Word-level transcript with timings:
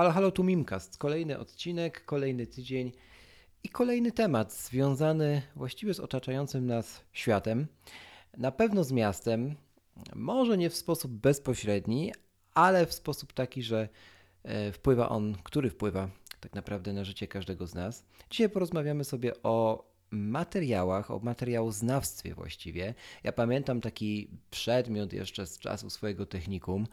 Halo, 0.00 0.12
halo, 0.12 0.30
tu 0.30 0.44
Mimcast. 0.44 0.98
Kolejny 0.98 1.38
odcinek, 1.38 2.04
kolejny 2.04 2.46
tydzień 2.46 2.92
i 3.62 3.68
kolejny 3.68 4.12
temat 4.12 4.52
związany 4.52 5.42
właściwie 5.56 5.94
z 5.94 6.00
otaczającym 6.00 6.66
nas 6.66 7.04
światem. 7.12 7.66
Na 8.36 8.52
pewno 8.52 8.84
z 8.84 8.92
miastem, 8.92 9.54
może 10.14 10.58
nie 10.58 10.70
w 10.70 10.76
sposób 10.76 11.12
bezpośredni, 11.12 12.12
ale 12.54 12.86
w 12.86 12.94
sposób 12.94 13.32
taki, 13.32 13.62
że 13.62 13.88
e, 14.42 14.72
wpływa 14.72 15.08
on, 15.08 15.36
który 15.42 15.70
wpływa 15.70 16.08
tak 16.40 16.54
naprawdę 16.54 16.92
na 16.92 17.04
życie 17.04 17.28
każdego 17.28 17.66
z 17.66 17.74
nas. 17.74 18.04
Dzisiaj 18.30 18.50
porozmawiamy 18.50 19.04
sobie 19.04 19.42
o 19.42 19.84
materiałach, 20.10 21.10
o 21.10 21.18
materiałoznawstwie 21.18 22.34
właściwie. 22.34 22.94
Ja 23.24 23.32
pamiętam 23.32 23.80
taki 23.80 24.30
przedmiot 24.50 25.12
jeszcze 25.12 25.46
z 25.46 25.58
czasu 25.58 25.90
swojego 25.90 26.26
technikum, 26.26 26.86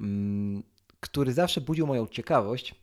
mm, 0.00 0.62
który 1.14 1.32
zawsze 1.32 1.60
budził 1.60 1.86
moją 1.86 2.06
ciekawość. 2.06 2.74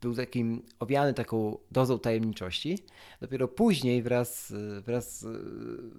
Był 0.00 0.14
takim 0.14 0.62
owiany 0.78 1.14
taką 1.14 1.58
dozą 1.70 1.98
tajemniczości. 1.98 2.78
Dopiero 3.20 3.48
później, 3.48 4.02
wraz, 4.02 4.52
wraz 4.84 5.26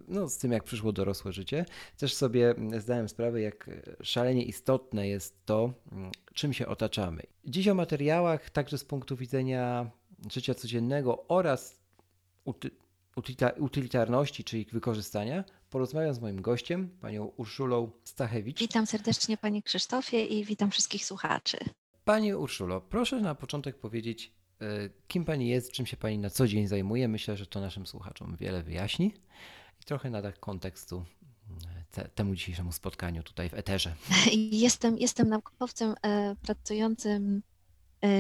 no, 0.08 0.30
z 0.30 0.38
tym, 0.38 0.52
jak 0.52 0.64
przyszło 0.64 0.92
dorosłe 0.92 1.34
życie, 1.34 1.66
też 1.98 2.14
sobie 2.14 2.56
zdałem 2.78 3.09
sprawę, 3.09 3.42
jak 3.42 3.70
szalenie 4.02 4.44
istotne 4.44 5.08
jest 5.08 5.45
to, 5.45 5.73
czym 6.34 6.54
się 6.54 6.67
otaczamy. 6.67 7.23
Dziś 7.45 7.67
o 7.67 7.76
materiałach, 7.76 8.50
także 8.50 8.78
z 8.78 8.84
punktu 8.86 9.16
widzenia 9.16 9.92
życia 10.32 10.54
codziennego 10.54 11.28
oraz 11.28 11.80
utylitarności, 13.59 14.44
czyli 14.44 14.61
ich 14.61 14.72
wykorzystania, 14.72 15.44
porozmawiam 15.70 16.14
z 16.14 16.20
moim 16.20 16.42
gościem, 16.42 16.90
panią 17.02 17.26
Urszulą 17.26 17.92
Stachewicz. 18.04 18.60
Witam 18.60 18.88
serdecznie 18.88 19.38
Panie 19.38 19.64
Krzysztofie 19.64 20.26
i 20.26 20.46
witam 20.46 20.72
wszystkich 20.72 21.06
słuchaczy. 21.06 21.58
Pani 22.06 22.34
Urszulo, 22.34 22.82
proszę 22.82 23.22
na 23.22 23.36
początek 23.36 23.80
powiedzieć, 23.80 24.34
e, 24.62 24.66
kim 25.08 25.26
Pani 25.26 25.50
jest, 25.50 25.72
czym 25.72 25.86
się 25.86 25.98
Pani 25.98 26.20
na 26.20 26.30
co 26.30 26.48
dzień 26.48 26.68
zajmuje. 26.68 27.08
Myślę, 27.08 27.38
że 27.38 27.45
to 27.45 27.62
naszym 27.62 27.88
słuchaczom 27.88 28.36
wiele 28.36 28.64
wyjaśni 28.64 29.14
i 29.82 29.84
trochę 29.86 30.10
nada 30.10 30.32
kontekstu 30.32 31.06
te, 31.92 32.10
temu 32.16 32.36
dzisiejszemu 32.36 32.72
spotkaniu 32.72 33.23
tutaj 33.23 33.50
w 33.50 33.54
Eterze. 33.54 33.95
Jestem, 34.52 34.98
jestem 34.98 35.30
naukowcem 35.30 35.95
e, 36.02 36.36
pracującym 36.36 37.38
e, 37.38 37.57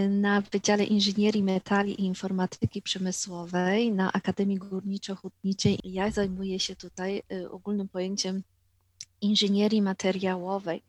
na 0.09 0.41
Wydziale 0.41 0.83
Inżynierii 0.83 1.43
Metali 1.43 2.01
i 2.01 2.05
Informatyki 2.05 2.81
Przemysłowej 2.81 3.91
na 3.91 4.13
Akademii 4.13 4.59
Górniczo-Hutniczej. 4.59 5.77
Ja 5.83 6.11
zajmuję 6.11 6.59
się 6.59 6.75
tutaj 6.75 7.23
ogólnym 7.51 7.87
pojęciem 7.87 8.43
inżynierii 9.21 9.81
materiałowej, 9.81 10.83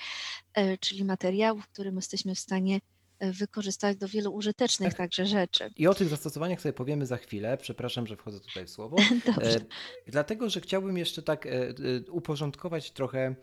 e, 0.55 0.79
czyli 0.79 1.05
materiałów, 1.05 1.69
którym 1.69 1.97
jesteśmy 1.97 2.35
w 2.35 2.39
stanie 2.39 2.81
e, 3.19 3.33
wykorzystać 3.33 3.97
do 3.97 4.09
wielu 4.09 4.35
użytecznych 4.35 4.89
tak. 4.89 4.99
także 4.99 5.27
rzeczy. 5.27 5.71
I 5.77 5.87
o 5.87 5.95
tych 5.95 6.09
zastosowaniach 6.09 6.61
sobie 6.61 6.73
powiemy 6.73 7.07
za 7.07 7.17
chwilę. 7.17 7.57
Przepraszam, 7.57 8.07
że 8.07 8.17
wchodzę 8.17 8.41
tutaj 8.41 8.67
w 8.67 8.71
słowo. 8.71 8.97
Dobrze. 9.27 9.61
E, 10.07 10.11
dlatego, 10.11 10.51
że 10.51 10.61
chciałbym 10.61 10.99
jeszcze 10.99 11.23
tak 11.23 11.49
uporządkować 12.11 12.91
trochę 12.91 13.35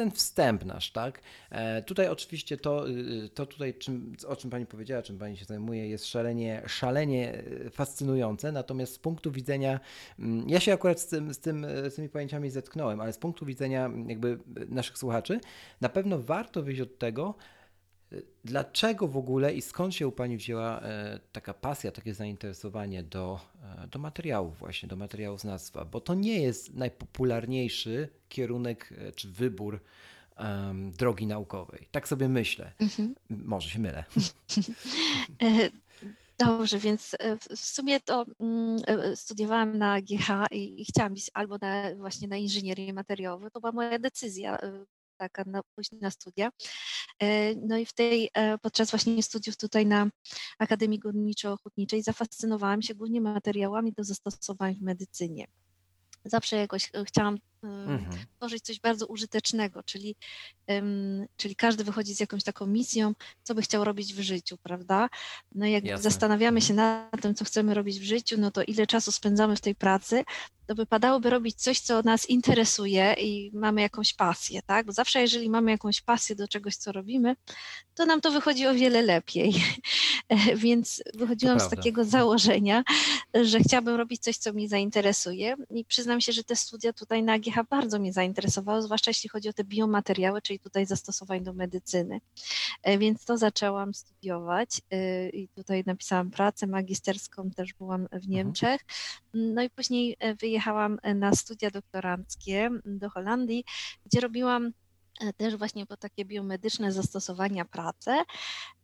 ten 0.00 0.10
wstęp 0.10 0.64
nasz, 0.64 0.90
tak? 0.90 1.20
E, 1.50 1.82
tutaj 1.82 2.08
oczywiście 2.08 2.56
to, 2.56 2.88
y, 2.88 3.28
to 3.34 3.46
tutaj, 3.46 3.74
czym, 3.74 4.16
o 4.28 4.36
czym 4.36 4.50
Pani 4.50 4.66
powiedziała, 4.66 5.02
czym 5.02 5.18
Pani 5.18 5.36
się 5.36 5.44
zajmuje, 5.44 5.88
jest 5.88 6.06
szalenie, 6.06 6.62
szalenie 6.66 7.42
e, 7.66 7.70
fascynujące, 7.70 8.52
natomiast 8.52 8.94
z 8.94 8.98
punktu 8.98 9.32
widzenia, 9.32 9.80
mm, 10.18 10.48
ja 10.48 10.60
się 10.60 10.72
akurat 10.72 11.00
z, 11.00 11.06
tym, 11.06 11.34
z, 11.34 11.38
tym, 11.38 11.66
z 11.88 11.94
tymi 11.94 12.08
pojęciami 12.08 12.50
zetknąłem, 12.50 13.00
ale 13.00 13.12
z 13.12 13.18
punktu 13.18 13.46
widzenia 13.46 13.90
jakby 14.06 14.38
naszych 14.68 14.98
słuchaczy, 14.98 15.40
na 15.80 15.88
pewno 15.88 16.18
warto 16.18 16.62
wyjść 16.62 16.80
od 16.80 16.98
tego, 16.98 17.34
Dlaczego 18.44 19.08
w 19.08 19.16
ogóle 19.16 19.54
i 19.54 19.62
skąd 19.62 19.94
się 19.94 20.08
u 20.08 20.12
Pani 20.12 20.36
wzięła 20.36 20.80
e, 20.80 21.20
taka 21.32 21.54
pasja, 21.54 21.92
takie 21.92 22.14
zainteresowanie 22.14 23.02
do, 23.02 23.40
e, 23.82 23.86
do 23.86 23.98
materiałów 23.98 24.58
właśnie, 24.58 24.88
do 24.88 24.96
materiałów 24.96 25.40
znawstwa? 25.40 25.84
Bo 25.84 26.00
to 26.00 26.14
nie 26.14 26.42
jest 26.42 26.74
najpopularniejszy 26.74 28.08
kierunek 28.28 28.92
e, 28.98 29.12
czy 29.12 29.28
wybór 29.28 29.80
um, 30.38 30.90
drogi 30.90 31.26
naukowej. 31.26 31.88
Tak 31.90 32.08
sobie 32.08 32.28
myślę. 32.28 32.72
Mhm. 32.80 33.14
Może 33.30 33.68
się 33.68 33.78
mylę. 33.78 34.04
Dobrze, 36.38 36.78
więc 36.78 37.16
w 37.50 37.58
sumie 37.58 38.00
to 38.00 38.26
mm, 38.40 39.16
studiowałam 39.16 39.78
na 39.78 40.00
GH 40.00 40.46
i, 40.50 40.84
chciałam 40.84 41.14
iść 41.14 41.30
albo 41.34 41.58
na, 41.58 41.94
właśnie 41.94 42.28
na 42.28 42.36
inżynierię 42.36 42.92
materiałową. 42.92 43.50
To 43.50 43.60
była 43.60 43.72
moja 43.72 43.98
decyzja 43.98 44.58
taka 45.20 45.44
na, 45.46 45.60
na 46.00 46.10
studia. 46.10 46.50
E, 47.22 47.54
no 47.54 47.76
i 47.76 47.86
w 47.86 47.92
tej, 47.92 48.30
e, 48.34 48.58
podczas 48.58 48.90
właśnie 48.90 49.22
studiów 49.22 49.56
tutaj 49.56 49.86
na 49.86 50.10
Akademii 50.58 51.00
Górniczo-Hutniczej 51.00 52.02
zafascynowałam 52.02 52.82
się 52.82 52.94
głównie 52.94 53.20
materiałami 53.20 53.92
do 53.92 54.04
zastosowań 54.04 54.74
w 54.74 54.82
medycynie. 54.82 55.44
Zawsze 56.24 56.56
jakoś 56.56 56.90
e, 56.94 57.04
chciałam 57.04 57.38
mhm. 57.62 58.26
tworzyć 58.36 58.64
coś 58.64 58.80
bardzo 58.80 59.06
użytecznego, 59.06 59.82
czyli, 59.82 60.16
czyli 61.36 61.56
każdy 61.56 61.84
wychodzi 61.84 62.14
z 62.14 62.20
jakąś 62.20 62.44
taką 62.44 62.66
misją, 62.66 63.14
co 63.42 63.54
by 63.54 63.62
chciał 63.62 63.84
robić 63.84 64.14
w 64.14 64.20
życiu, 64.20 64.58
prawda? 64.62 65.08
No 65.54 65.66
i 65.66 65.72
jak 65.72 65.84
Jasne. 65.84 66.02
zastanawiamy 66.02 66.60
się 66.60 66.72
mhm. 66.72 67.08
nad 67.12 67.22
tym, 67.22 67.34
co 67.34 67.44
chcemy 67.44 67.74
robić 67.74 68.00
w 68.00 68.04
życiu, 68.04 68.36
no 68.38 68.50
to 68.50 68.62
ile 68.62 68.86
czasu 68.86 69.12
spędzamy 69.12 69.56
w 69.56 69.60
tej 69.60 69.74
pracy, 69.74 70.24
to 70.70 70.74
wypadałoby 70.74 71.30
robić 71.30 71.56
coś, 71.56 71.80
co 71.80 72.02
nas 72.02 72.28
interesuje 72.28 73.14
i 73.18 73.50
mamy 73.54 73.80
jakąś 73.80 74.14
pasję, 74.14 74.62
tak? 74.66 74.86
Bo 74.86 74.92
zawsze, 74.92 75.20
jeżeli 75.20 75.50
mamy 75.50 75.70
jakąś 75.70 76.00
pasję 76.00 76.36
do 76.36 76.48
czegoś, 76.48 76.76
co 76.76 76.92
robimy, 76.92 77.36
to 77.94 78.06
nam 78.06 78.20
to 78.20 78.30
wychodzi 78.30 78.66
o 78.66 78.74
wiele 78.74 79.02
lepiej. 79.02 79.54
Więc 80.56 81.02
wychodziłam 81.14 81.60
z 81.60 81.68
takiego 81.68 82.04
założenia, 82.04 82.84
że 83.42 83.60
chciałabym 83.60 83.96
robić 83.96 84.22
coś, 84.22 84.36
co 84.36 84.52
mnie 84.52 84.68
zainteresuje 84.68 85.56
i 85.70 85.84
przyznam 85.84 86.20
się, 86.20 86.32
że 86.32 86.44
te 86.44 86.56
studia 86.56 86.92
tutaj 86.92 87.22
na 87.22 87.38
GH 87.50 87.68
bardzo 87.70 87.98
mnie 87.98 88.12
zainteresowało, 88.12 88.82
zwłaszcza 88.82 89.10
jeśli 89.10 89.28
chodzi 89.28 89.48
o 89.48 89.52
te 89.52 89.64
biomateriały, 89.64 90.42
czyli 90.42 90.58
tutaj 90.58 90.86
zastosowań 90.86 91.44
do 91.44 91.52
medycyny. 91.52 92.20
E, 92.82 92.98
więc 92.98 93.24
to 93.24 93.38
zaczęłam 93.38 93.94
studiować 93.94 94.80
e, 94.90 95.28
i 95.28 95.48
tutaj 95.48 95.82
napisałam 95.86 96.30
pracę 96.30 96.66
magisterską, 96.66 97.50
też 97.50 97.74
byłam 97.74 98.00
w 98.00 98.14
mhm. 98.14 98.30
Niemczech. 98.30 98.80
No 99.34 99.62
i 99.62 99.70
później 99.70 100.16
e, 100.18 100.34
wyjechałam 100.34 100.98
na 101.14 101.32
studia 101.34 101.70
doktoranckie 101.70 102.70
do 102.84 103.10
Holandii, 103.10 103.64
gdzie 104.06 104.20
robiłam 104.20 104.72
też 105.36 105.56
właśnie 105.56 105.86
po 105.86 105.96
takie 105.96 106.24
biomedyczne 106.24 106.92
zastosowania 106.92 107.64
pracę. 107.64 108.22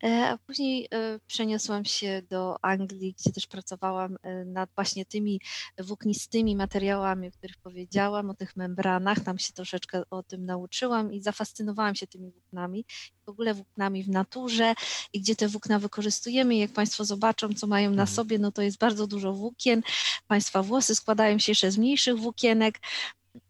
E, 0.05 0.29
a 0.29 0.39
później 0.39 0.89
e, 0.91 1.19
przeniosłam 1.27 1.85
się 1.85 2.23
do 2.31 2.65
Anglii, 2.65 3.15
gdzie 3.19 3.33
też 3.33 3.47
pracowałam 3.47 4.17
nad 4.47 4.71
właśnie 4.75 5.05
tymi 5.05 5.41
włóknistymi 5.79 6.57
materiałami, 6.57 7.29
o 7.29 7.31
których 7.31 7.57
powiedziałam, 7.57 8.31
o 8.31 8.35
tych 8.35 8.57
membranach. 8.57 9.21
Tam 9.21 9.39
się 9.39 9.53
troszeczkę 9.53 10.03
o 10.11 10.23
tym 10.23 10.45
nauczyłam 10.47 11.13
i 11.13 11.21
zafascynowałam 11.21 11.95
się 11.95 12.07
tymi 12.07 12.31
włóknami, 12.31 12.85
w 13.27 13.29
ogóle 13.29 13.55
włóknami 13.55 14.05
w 14.05 14.09
naturze 14.09 14.75
i 15.13 15.21
gdzie 15.21 15.37
te 15.37 15.49
włókna 15.49 15.79
wykorzystujemy. 15.79 16.57
Jak 16.57 16.73
Państwo 16.73 17.05
zobaczą, 17.05 17.55
co 17.55 17.67
mają 17.67 17.91
na 17.91 18.03
mhm. 18.03 18.17
sobie, 18.17 18.39
no 18.39 18.53
to 18.53 18.63
jest 18.63 18.79
bardzo 18.79 19.07
dużo 19.07 19.33
włókien. 19.33 19.83
Państwa 20.27 20.63
włosy 20.63 20.95
składają 20.95 21.39
się 21.39 21.53
jeszcze 21.53 21.71
z 21.71 21.79
mniejszych 21.79 22.17
włókienek 22.17 22.81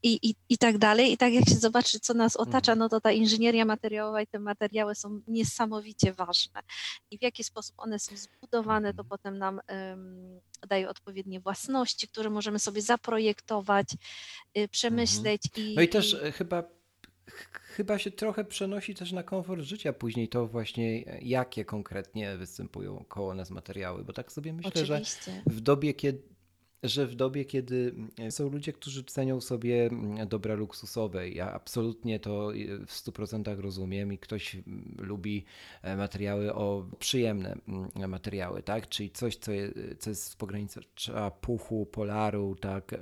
i, 0.03 0.31
i, 0.31 0.35
i 0.49 0.59
tak 0.59 0.79
dalej. 0.79 1.13
I 1.13 1.17
tak 1.17 1.33
jak 1.33 1.49
się 1.49 1.55
zobaczy, 1.55 2.01
co 2.01 2.15
nas 2.15 2.37
otacza, 2.37 2.73
mhm. 2.73 2.79
no 2.79 2.89
to 2.89 3.01
ta 3.01 3.13
inżynieria 3.13 3.65
materiałowa 3.65 4.23
i 4.23 4.27
te 4.27 4.39
materiały 4.39 4.95
są 4.95 5.21
niesamowicie 5.29 6.13
ważne. 6.13 6.61
I 7.11 7.19
w 7.19 7.23
jaki 7.23 7.45
sposób 7.45 7.75
one 7.79 7.99
są 7.99 8.17
zbudowane, 8.17 8.95
to 8.95 9.03
mhm. 9.03 9.09
potem 9.09 9.39
nam 9.39 9.61
um, 9.69 10.41
daje 10.69 10.89
odpowiednie 10.89 11.41
własności, 11.41 12.09
które 12.09 12.31
możemy 12.31 12.59
sobie 12.59 12.83
zaprojektować, 12.83 13.87
y, 14.59 14.69
przemyśleć. 14.69 15.43
Mhm. 15.47 15.67
I, 15.67 15.75
no 15.75 15.83
i 15.83 15.89
też 15.89 16.13
i... 16.13 16.27
E, 16.27 16.33
chyba 16.33 16.77
chyba 17.77 17.99
się 17.99 18.11
trochę 18.11 18.45
przenosi 18.45 18.95
też 18.95 19.13
na 19.13 19.23
komfort 19.23 19.63
życia 19.63 19.93
później 19.93 20.29
to 20.29 20.47
właśnie, 20.47 21.05
e, 21.07 21.19
jakie 21.23 21.65
konkretnie 21.65 22.37
występują 22.37 23.05
koło 23.09 23.35
nas 23.35 23.51
materiały, 23.51 24.05
bo 24.05 24.13
tak 24.13 24.33
sobie 24.33 24.53
myślę, 24.53 24.73
Oczywiście. 24.75 25.33
że 25.47 25.55
w 25.55 25.61
dobie, 25.61 25.95
kiedy 25.95 26.36
że 26.89 27.07
w 27.07 27.15
dobie, 27.15 27.45
kiedy 27.45 27.95
mm, 28.19 28.33
są 28.33 28.49
ludzie, 28.49 28.73
którzy 28.73 29.05
cenią 29.05 29.41
sobie 29.41 29.87
mm, 29.87 30.29
dobra 30.29 30.55
luksusowe, 30.55 31.29
ja 31.29 31.53
absolutnie 31.53 32.21
to 32.21 32.55
y, 32.55 32.87
w 32.87 32.91
100% 32.91 33.61
rozumiem 33.61 34.13
i 34.13 34.19
ktoś 34.19 34.55
mm, 34.55 34.95
lubi 34.99 35.45
e, 35.83 35.97
materiały 35.97 36.55
o 36.55 36.87
przyjemne 36.99 37.57
materiały, 38.09 38.63
tak? 38.63 38.89
Czyli 38.89 39.11
coś, 39.11 39.37
co 39.37 39.53
jest, 39.53 39.75
co 39.99 40.11
jest 40.11 40.25
z 40.25 40.37
pogranicza 40.37 41.31
puchu, 41.41 41.87
polaru, 41.87 42.57
tak? 42.61 42.95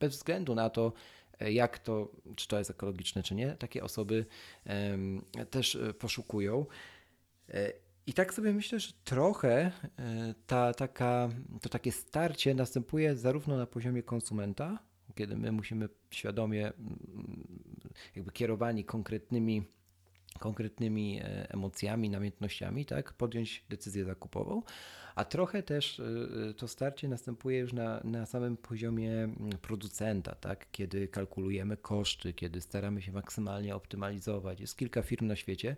Bez 0.00 0.16
względu 0.16 0.54
na 0.54 0.70
to, 0.70 0.92
e, 1.40 1.52
jak 1.52 1.78
to, 1.78 2.10
czy 2.36 2.48
to 2.48 2.58
jest 2.58 2.70
ekologiczne, 2.70 3.22
czy 3.22 3.34
nie, 3.34 3.52
takie 3.52 3.84
osoby 3.84 4.26
też 5.50 5.74
e, 5.76 5.94
poszukują. 5.94 6.66
I 8.06 8.12
tak 8.12 8.34
sobie 8.34 8.52
myślę, 8.52 8.80
że 8.80 8.92
trochę 9.04 9.72
e, 9.98 10.34
ta, 10.46 10.74
taka, 10.74 11.28
to 11.60 11.68
takie 11.68 11.92
starcie 11.92 12.54
następuje 12.54 13.16
zarówno 13.16 13.56
na 13.56 13.66
poziomie 13.66 14.02
konsumenta, 14.02 14.78
kiedy 15.14 15.36
my 15.36 15.52
musimy 15.52 15.88
świadomie, 16.10 16.66
mm, 16.66 17.64
jakby 18.16 18.32
kierowani 18.32 18.84
konkretnymi, 18.84 19.62
konkretnymi 20.38 21.20
e, 21.20 21.50
emocjami, 21.50 22.10
namiętnościami, 22.10 22.86
tak, 22.86 23.12
podjąć 23.12 23.64
decyzję 23.68 24.04
zakupową, 24.04 24.62
a 25.14 25.24
trochę 25.24 25.62
też 25.62 26.00
e, 26.00 26.54
to 26.54 26.68
starcie 26.68 27.08
następuje 27.08 27.58
już 27.58 27.72
na, 27.72 28.00
na 28.04 28.26
samym 28.26 28.56
poziomie 28.56 29.12
mm, 29.12 29.50
producenta, 29.62 30.34
tak, 30.34 30.66
kiedy 30.72 31.08
kalkulujemy 31.08 31.76
koszty, 31.76 32.32
kiedy 32.32 32.60
staramy 32.60 33.02
się 33.02 33.12
maksymalnie 33.12 33.74
optymalizować. 33.74 34.60
Jest 34.60 34.76
kilka 34.76 35.02
firm 35.02 35.26
na 35.26 35.36
świecie, 35.36 35.76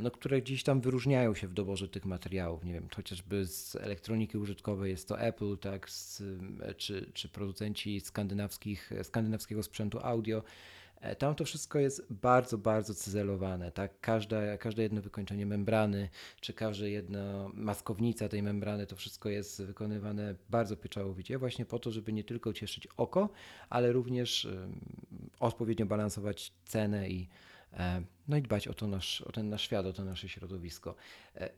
no, 0.00 0.10
które 0.10 0.42
gdzieś 0.42 0.62
tam 0.62 0.80
wyróżniają 0.80 1.34
się 1.34 1.48
w 1.48 1.52
doborze 1.52 1.88
tych 1.88 2.04
materiałów. 2.04 2.64
Nie 2.64 2.72
wiem, 2.72 2.88
chociażby 2.96 3.46
z 3.46 3.76
elektroniki 3.76 4.38
użytkowej 4.38 4.90
jest 4.90 5.08
to 5.08 5.20
Apple, 5.20 5.58
tak, 5.58 5.90
z, 5.90 6.22
e, 6.62 6.74
czy, 6.74 7.10
czy 7.14 7.28
producenci 7.28 8.00
skandynawskich, 8.00 8.90
skandynawskiego 9.02 9.62
sprzętu 9.62 9.98
audio. 10.02 10.42
E, 11.00 11.16
tam 11.16 11.34
to 11.34 11.44
wszystko 11.44 11.78
jest 11.78 12.06
bardzo, 12.10 12.58
bardzo 12.58 12.94
cyzelowane. 12.94 13.72
Tak? 13.72 14.00
Każda, 14.00 14.58
każde 14.58 14.82
jedno 14.82 15.02
wykończenie 15.02 15.46
membrany, 15.46 16.08
czy 16.40 16.52
każda 16.52 16.86
jedna 16.86 17.50
maskownica 17.54 18.28
tej 18.28 18.42
membrany, 18.42 18.86
to 18.86 18.96
wszystko 18.96 19.28
jest 19.28 19.62
wykonywane 19.62 20.34
bardzo 20.50 20.76
pieczołowicie, 20.76 21.38
właśnie 21.38 21.64
po 21.64 21.78
to, 21.78 21.90
żeby 21.90 22.12
nie 22.12 22.24
tylko 22.24 22.52
cieszyć 22.52 22.88
oko, 22.96 23.28
ale 23.70 23.92
również 23.92 24.48
odpowiednio 25.40 25.86
balansować 25.86 26.52
cenę 26.64 27.08
i, 27.08 27.28
E, 27.28 27.53
no 28.28 28.36
i 28.36 28.42
dbać 28.42 28.68
o, 28.68 28.74
to 28.74 28.86
nasz, 28.86 29.20
o 29.20 29.32
ten 29.32 29.48
nasz 29.48 29.62
świat, 29.62 29.86
o 29.86 29.92
to 29.92 30.04
nasze 30.04 30.28
środowisko. 30.28 30.94
E, 31.36 31.50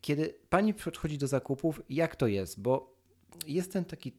kiedy 0.00 0.34
pani 0.50 0.74
podchodzi 0.74 1.18
do 1.18 1.26
zakupów, 1.26 1.82
jak 1.88 2.16
to 2.16 2.26
jest? 2.26 2.60
Bo 2.60 2.94
jest 3.46 3.72
ten 3.72 3.84
taki 3.84 4.12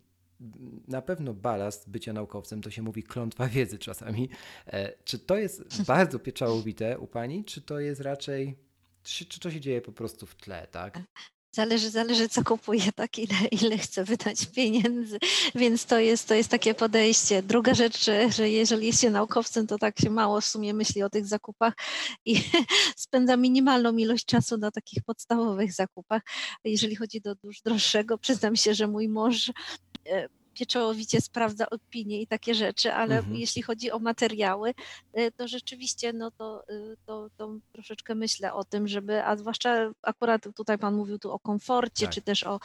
na 0.87 1.01
pewno 1.01 1.33
balast 1.33 1.89
bycia 1.89 2.13
naukowcem, 2.13 2.61
to 2.61 2.71
się 2.71 2.81
mówi 2.81 3.03
klątwa 3.03 3.47
wiedzy 3.47 3.79
czasami. 3.79 4.29
E, 4.67 4.93
czy 5.03 5.19
to 5.19 5.37
jest 5.37 5.63
bardzo 5.87 6.19
pieczałowite 6.19 6.99
u 6.99 7.07
pani, 7.07 7.45
czy 7.45 7.61
to 7.61 7.79
jest 7.79 8.01
raczej, 8.01 8.55
czy, 9.03 9.25
czy 9.25 9.39
to 9.39 9.51
się 9.51 9.59
dzieje 9.59 9.81
po 9.81 9.91
prostu 9.91 10.25
w 10.25 10.35
tle, 10.35 10.67
tak? 10.71 10.99
Zależy, 11.55 11.89
zależy 11.89 12.29
co 12.29 12.43
kupuję, 12.43 12.91
tak, 12.95 13.19
ile, 13.19 13.35
ile 13.51 13.77
chcę 13.77 14.03
wydać 14.03 14.45
pieniędzy, 14.45 15.19
więc 15.55 15.85
to 15.85 15.99
jest, 15.99 16.27
to 16.27 16.33
jest 16.33 16.49
takie 16.49 16.73
podejście. 16.73 17.43
Druga 17.43 17.73
rzecz, 17.73 18.05
że, 18.05 18.31
że 18.31 18.49
jeżeli 18.49 18.87
jest 18.87 19.01
się 19.01 19.09
naukowcem, 19.09 19.67
to 19.67 19.77
tak 19.77 19.99
się 19.99 20.09
mało 20.09 20.41
w 20.41 20.45
sumie 20.45 20.73
myśli 20.73 21.03
o 21.03 21.09
tych 21.09 21.25
zakupach 21.25 21.73
i 22.25 22.41
spędza 22.95 23.37
minimalną 23.37 23.97
ilość 23.97 24.25
czasu 24.25 24.57
na 24.57 24.71
takich 24.71 25.03
podstawowych 25.03 25.73
zakupach. 25.73 26.21
Jeżeli 26.63 26.95
chodzi 26.95 27.21
do 27.21 27.35
dużo 27.35 27.59
droższego, 27.65 28.17
przyznam 28.17 28.55
się, 28.55 28.73
że 28.73 28.87
mój 28.87 29.09
mąż 29.09 29.51
e, 30.09 30.29
pieczołowicie 30.55 31.21
sprawdza 31.21 31.69
opinie 31.69 32.21
i 32.21 32.27
takie 32.27 32.55
rzeczy, 32.55 32.93
ale 32.93 33.17
mhm. 33.17 33.35
jeśli 33.35 33.61
chodzi 33.61 33.91
o 33.91 33.99
materiały, 33.99 34.73
y, 35.17 35.31
to 35.37 35.47
rzeczywiście 35.47 36.13
no 36.13 36.31
to, 36.31 36.63
y, 36.69 36.97
to, 37.05 37.29
to 37.37 37.55
troszeczkę 37.71 38.15
myślę 38.15 38.53
o 38.53 38.63
tym, 38.63 38.87
żeby, 38.87 39.25
a 39.25 39.35
zwłaszcza 39.35 39.91
akurat 40.01 40.41
tutaj 40.55 40.77
Pan 40.77 40.95
mówił 40.95 41.19
tu 41.19 41.31
o 41.31 41.39
komforcie, 41.39 42.05
tak. 42.05 42.15
czy 42.15 42.21
też 42.21 42.43
o, 42.43 42.59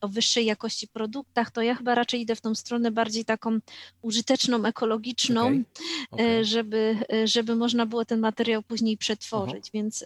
o 0.00 0.08
wyższej 0.08 0.46
jakości 0.46 0.88
produktach, 0.88 1.50
to 1.50 1.62
ja 1.62 1.74
chyba 1.74 1.94
raczej 1.94 2.20
idę 2.20 2.36
w 2.36 2.40
tą 2.40 2.54
stronę 2.54 2.90
bardziej 2.90 3.24
taką 3.24 3.58
użyteczną, 4.02 4.64
ekologiczną, 4.64 5.46
okay. 5.46 5.64
Okay. 6.10 6.44
Żeby, 6.44 6.98
żeby 7.24 7.56
można 7.56 7.86
było 7.86 8.04
ten 8.04 8.20
materiał 8.20 8.62
później 8.62 8.96
przetworzyć, 8.96 9.70
więc 9.74 10.04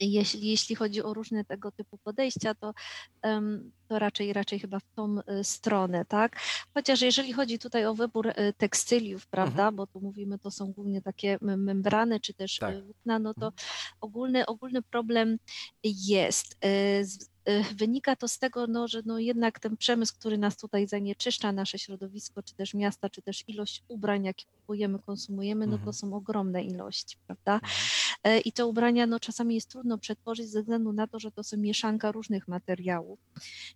jeśli, 0.00 0.48
jeśli 0.48 0.76
chodzi 0.76 1.02
o 1.02 1.14
różne 1.14 1.44
tego 1.44 1.72
typu 1.72 1.98
podejścia, 1.98 2.54
to, 2.54 2.74
to 3.90 3.98
raczej, 3.98 4.32
raczej 4.32 4.58
chyba 4.58 4.80
w 4.80 4.94
tą 4.94 5.18
y, 5.18 5.44
stronę, 5.44 6.04
tak? 6.04 6.40
Chociaż 6.74 7.00
jeżeli 7.00 7.32
chodzi 7.32 7.58
tutaj 7.58 7.86
o 7.86 7.94
wybór 7.94 8.28
y, 8.28 8.52
tekstyliów, 8.58 9.26
prawda, 9.26 9.62
mhm. 9.62 9.76
bo 9.76 9.86
tu 9.86 10.00
mówimy, 10.00 10.38
to 10.38 10.50
są 10.50 10.72
głównie 10.72 11.02
takie 11.02 11.38
membrany, 11.40 12.20
czy 12.20 12.34
też 12.34 12.58
tak. 12.58 12.84
włókna, 12.84 13.18
no 13.18 13.34
to 13.34 13.46
mhm. 13.46 13.62
ogólny, 14.00 14.46
ogólny 14.46 14.82
problem 14.82 15.38
jest. 15.84 16.58
Wynika 17.74 18.16
to 18.16 18.28
z 18.28 18.38
tego, 18.38 18.66
no, 18.66 18.88
że 18.88 19.02
no 19.06 19.18
jednak 19.18 19.60
ten 19.60 19.76
przemysł, 19.76 20.14
który 20.18 20.38
nas 20.38 20.56
tutaj 20.56 20.88
zanieczyszcza, 20.88 21.52
nasze 21.52 21.78
środowisko, 21.78 22.42
czy 22.42 22.54
też 22.54 22.74
miasta, 22.74 23.10
czy 23.10 23.22
też 23.22 23.44
ilość 23.48 23.82
ubrań, 23.88 24.24
jakie 24.24 24.44
kupujemy, 24.46 24.98
konsumujemy, 24.98 25.66
no 25.66 25.72
to 25.72 25.78
mhm. 25.78 25.92
są 25.92 26.14
ogromne 26.14 26.64
ilości, 26.64 27.16
prawda? 27.26 27.54
Mhm. 27.54 28.42
I 28.44 28.52
te 28.52 28.66
ubrania 28.66 29.06
no, 29.06 29.20
czasami 29.20 29.54
jest 29.54 29.70
trudno 29.70 29.98
przetworzyć 29.98 30.48
ze 30.48 30.60
względu 30.60 30.92
na 30.92 31.06
to, 31.06 31.18
że 31.18 31.32
to 31.32 31.44
są 31.44 31.56
mieszanka 31.56 32.12
różnych 32.12 32.48
materiałów. 32.48 33.18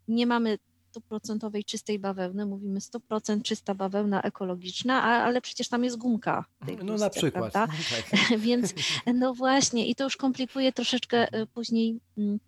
Nie 0.09 0.27
mamy 0.27 0.59
stuprocentowej 0.91 1.65
czystej 1.65 1.99
bawełny, 1.99 2.47
mówimy 2.47 2.81
100% 2.81 3.43
czysta 3.43 3.75
bawełna 3.75 4.23
ekologiczna, 4.23 5.03
ale 5.03 5.41
przecież 5.41 5.69
tam 5.69 5.85
jest 5.85 5.97
gumka. 5.97 6.45
no 6.83 6.97
na 6.97 7.11
przykład. 7.11 7.53
Tak. 7.61 7.71
Więc 8.39 8.75
no 9.15 9.35
właśnie 9.35 9.87
i 9.87 9.95
to 9.95 10.05
już 10.05 10.17
komplikuje 10.17 10.73
troszeczkę 10.73 11.33
e, 11.33 11.47
później 11.47 12.01
mm, 12.19 12.39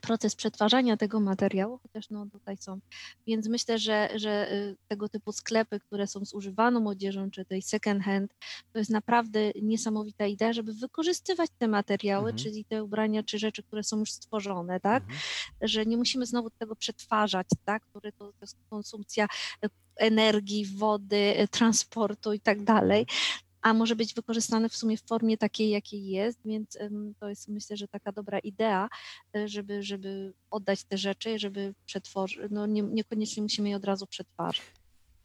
proces 0.00 0.36
przetwarzania 0.36 0.96
tego 0.96 1.20
materiału, 1.20 1.78
chociaż 1.82 2.10
no 2.10 2.26
tutaj 2.26 2.56
są. 2.56 2.80
Więc 3.26 3.48
myślę, 3.48 3.78
że, 3.78 4.08
że 4.14 4.52
y, 4.52 4.76
tego 4.88 5.08
typu 5.08 5.32
sklepy, 5.32 5.80
które 5.80 6.06
są 6.06 6.24
z 6.24 6.34
używaną 6.34 6.86
odzieżą, 6.86 7.30
czy 7.30 7.44
tej 7.44 7.62
second 7.62 8.02
hand, 8.02 8.32
to 8.72 8.78
jest 8.78 8.90
naprawdę 8.90 9.50
niesamowita 9.62 10.26
idea, 10.26 10.52
żeby 10.52 10.74
wykorzystywać 10.74 11.50
te 11.58 11.68
materiały, 11.68 12.30
mhm. 12.30 12.44
czyli 12.44 12.64
te 12.64 12.84
ubrania, 12.84 13.22
czy 13.22 13.38
rzeczy, 13.38 13.62
które 13.62 13.84
są 13.84 13.98
już 13.98 14.12
stworzone, 14.12 14.80
tak? 14.80 15.02
Mhm. 15.02 15.20
Że 15.62 15.86
nie 15.86 15.96
musimy 15.96 16.26
znowu 16.26 16.50
tego 16.50 16.76
przetwarzać, 16.76 17.46
tak? 17.64 17.82
Który 17.86 18.12
to, 18.12 18.26
to 18.26 18.38
jest 18.40 18.56
konsumpcja 18.70 19.26
e, 19.64 19.68
energii, 19.96 20.66
wody, 20.66 21.34
e, 21.36 21.48
transportu 21.48 22.32
i 22.32 22.40
tak 22.40 22.64
dalej, 22.64 23.06
a 23.62 23.74
może 23.74 23.96
być 23.96 24.14
wykorzystane 24.14 24.68
w 24.68 24.76
sumie 24.76 24.96
w 24.96 25.02
formie 25.02 25.38
takiej, 25.38 25.70
jakiej 25.70 26.06
jest, 26.06 26.38
więc 26.44 26.78
to 27.18 27.28
jest 27.28 27.48
myślę, 27.48 27.76
że 27.76 27.88
taka 27.88 28.12
dobra 28.12 28.38
idea, 28.38 28.88
e, 29.36 29.48
żeby, 29.48 29.82
żeby 29.82 30.32
oddać 30.50 30.84
te 30.84 30.98
rzeczy, 30.98 31.38
żeby 31.38 31.74
przetworzyć, 31.86 32.38
no 32.50 32.66
nie, 32.66 32.82
niekoniecznie 32.82 33.42
musimy 33.42 33.68
je 33.68 33.76
od 33.76 33.84
razu 33.84 34.06
przetwarzać. 34.06 34.62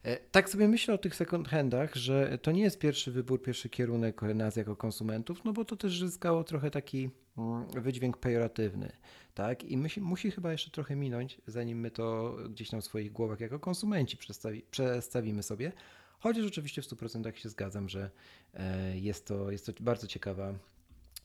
E, 0.04 0.18
tak 0.18 0.50
sobie 0.50 0.68
myślę 0.68 0.94
o 0.94 0.98
tych 0.98 1.16
second 1.16 1.48
handach, 1.48 1.96
że 1.96 2.38
to 2.42 2.52
nie 2.52 2.62
jest 2.62 2.80
pierwszy 2.80 3.12
wybór, 3.12 3.42
pierwszy 3.42 3.70
kierunek 3.70 4.22
nas 4.22 4.56
jako 4.56 4.76
konsumentów, 4.76 5.44
no 5.46 5.54
bo 5.54 5.66
to 5.66 5.76
też 5.76 6.00
zyskało 6.00 6.44
trochę 6.44 6.72
taki 6.72 7.10
mm, 7.38 7.68
wydźwięk 7.72 8.18
pejoratywny, 8.18 8.92
tak? 9.34 9.64
I 9.64 9.78
musi, 9.78 10.02
musi 10.02 10.32
chyba 10.32 10.52
jeszcze 10.52 10.72
trochę 10.72 10.96
minąć, 10.96 11.42
zanim 11.48 11.80
my 11.80 11.92
to 11.92 12.38
gdzieś 12.50 12.70
tam 12.70 12.82
w 12.82 12.86
swoich 12.86 13.12
głowach 13.12 13.40
jako 13.40 13.60
konsumenci 13.60 14.18
przedstawi, 14.18 14.62
przedstawimy 14.72 15.44
sobie. 15.44 15.72
Chociaż 16.20 16.46
oczywiście 16.46 16.82
w 16.82 16.86
100% 16.86 17.36
się 17.36 17.50
zgadzam, 17.50 17.90
że 17.90 18.12
e, 18.54 18.98
jest 18.98 19.28
to, 19.28 19.52
jest 19.52 19.66
to 19.66 19.74
bardzo 19.80 20.08
ciekawa 20.08 20.54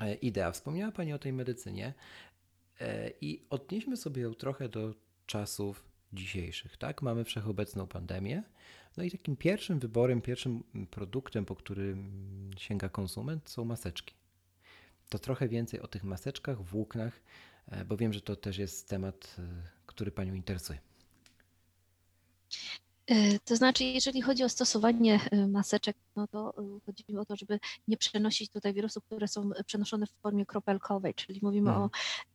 e, 0.01 0.15
idea. 0.15 0.53
Wspomniała 0.53 0.93
Pani 0.93 1.13
o 1.13 1.19
tej 1.19 1.33
medycynie 1.33 1.95
e, 2.81 3.11
i 3.21 3.43
odnieśmy 3.51 3.97
sobie 3.97 4.23
ją 4.23 4.35
trochę 4.35 4.69
do 4.69 4.95
czasów 5.27 5.85
dzisiejszych. 6.13 6.77
Tak? 6.77 7.03
Mamy 7.03 7.25
wszechobecną 7.25 7.87
pandemię. 7.87 8.43
No 8.97 9.05
i 9.05 9.11
takim 9.11 9.37
pierwszym 9.37 9.79
wyborem, 9.79 10.21
pierwszym 10.21 10.63
produktem, 10.91 11.45
po 11.45 11.57
którym 11.57 12.11
sięga 12.57 12.89
konsument, 12.89 13.49
są 13.49 13.65
maseczki. 13.65 14.15
To 15.09 15.19
trochę 15.19 15.49
więcej 15.49 15.81
o 15.81 15.89
tych 15.89 16.05
maseczkach, 16.05 16.63
włóknach, 16.63 17.21
bo 17.87 17.97
wiem, 17.97 18.13
że 18.13 18.21
to 18.21 18.37
też 18.37 18.59
jest 18.59 18.89
temat, 18.89 19.37
który 19.87 20.13
Panią 20.13 20.35
interesuje. 20.35 20.79
E, 23.13 23.39
to 23.45 23.57
znaczy, 23.57 23.85
jeżeli 23.85 24.23
chodzi 24.23 24.45
o 24.45 24.49
stosowanie 24.49 25.21
e, 25.31 25.47
maseczek, 25.47 25.97
no 26.17 26.27
to 26.27 26.55
e, 26.59 26.79
chodzi 26.87 27.05
mi 27.09 27.19
o 27.19 27.25
to, 27.25 27.37
żeby 27.37 27.61
nie 27.89 27.97
przenosić 27.97 28.51
tutaj 28.51 28.75
wirusów, 28.75 29.05
które 29.05 29.29
są 29.29 29.51
przenoszone 29.67 30.07
w 30.07 30.11
formie 30.23 30.47
kropelkowej, 30.47 31.15
czyli 31.15 31.41
mówimy 31.43 31.71
o, 31.71 31.91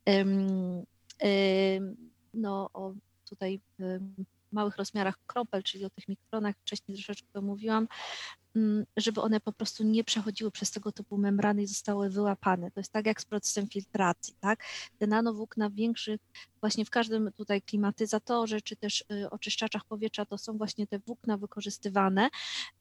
mhm. 0.06 0.86
no, 2.34 2.70
o 2.74 2.92
tutaj 3.28 3.60
małych 4.52 4.76
rozmiarach 4.76 5.18
kropel, 5.26 5.62
czyli 5.62 5.84
o 5.84 5.90
tych 5.90 6.08
mikronach, 6.08 6.56
wcześniej 6.60 6.96
troszeczkę 6.96 7.40
mówiłam, 7.40 7.88
mm, 8.56 8.84
żeby 8.96 9.20
one 9.20 9.40
po 9.40 9.52
prostu 9.52 9.84
nie 9.84 10.04
przechodziły 10.04 10.50
przez 10.50 10.70
tego 10.70 10.92
typu 10.92 11.18
membrany 11.18 11.62
i 11.62 11.66
zostały 11.66 12.10
wyłapane. 12.10 12.70
To 12.70 12.80
jest 12.80 12.92
tak 12.92 13.06
jak 13.06 13.20
z 13.20 13.24
procesem 13.24 13.68
filtracji, 13.68 14.34
tak? 14.40 14.64
Te 14.98 15.06
nanowłókna 15.06 15.68
w 15.68 15.74
większych, 15.74 16.20
właśnie 16.60 16.84
w 16.84 16.90
każdym 16.90 17.32
tutaj 17.32 17.62
klimatyzatorze 17.62 18.60
czy 18.60 18.76
też 18.76 19.04
y, 19.12 19.30
oczyszczaczach 19.30 19.84
powietrza 19.84 20.26
to 20.26 20.38
są 20.38 20.58
właśnie 20.58 20.86
te 20.86 20.98
włókna 20.98 21.36
wykorzystywane, 21.36 22.28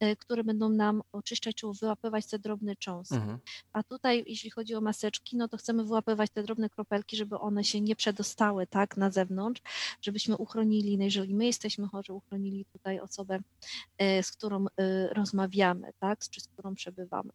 y, 0.03 0.15
które 0.15 0.43
będą 0.43 0.69
nam 0.69 1.01
oczyszczać 1.11 1.55
czy 1.55 1.67
wyłapywać 1.81 2.25
te 2.25 2.39
drobne 2.39 2.75
cząstki. 2.75 3.15
Mhm. 3.15 3.39
A 3.73 3.83
tutaj, 3.83 4.23
jeśli 4.27 4.49
chodzi 4.49 4.75
o 4.75 4.81
maseczki, 4.81 5.37
no 5.37 5.47
to 5.47 5.57
chcemy 5.57 5.83
wyłapywać 5.83 6.31
te 6.31 6.43
drobne 6.43 6.69
kropelki, 6.69 7.17
żeby 7.17 7.39
one 7.39 7.63
się 7.63 7.81
nie 7.81 7.95
przedostały 7.95 8.67
tak 8.67 8.97
na 8.97 9.11
zewnątrz, 9.11 9.61
żebyśmy 10.01 10.37
uchronili, 10.37 10.97
no 10.97 11.03
jeżeli 11.03 11.35
my 11.35 11.45
jesteśmy 11.45 11.87
chorzy, 11.87 12.13
uchronili 12.13 12.65
tutaj 12.65 12.99
osobę, 12.99 13.39
e, 13.97 14.23
z 14.23 14.31
którą 14.31 14.65
rozmawiamy, 15.11 15.91
tak, 15.99 16.19
czy 16.29 16.41
z 16.41 16.47
którą 16.47 16.75
przebywamy. 16.75 17.29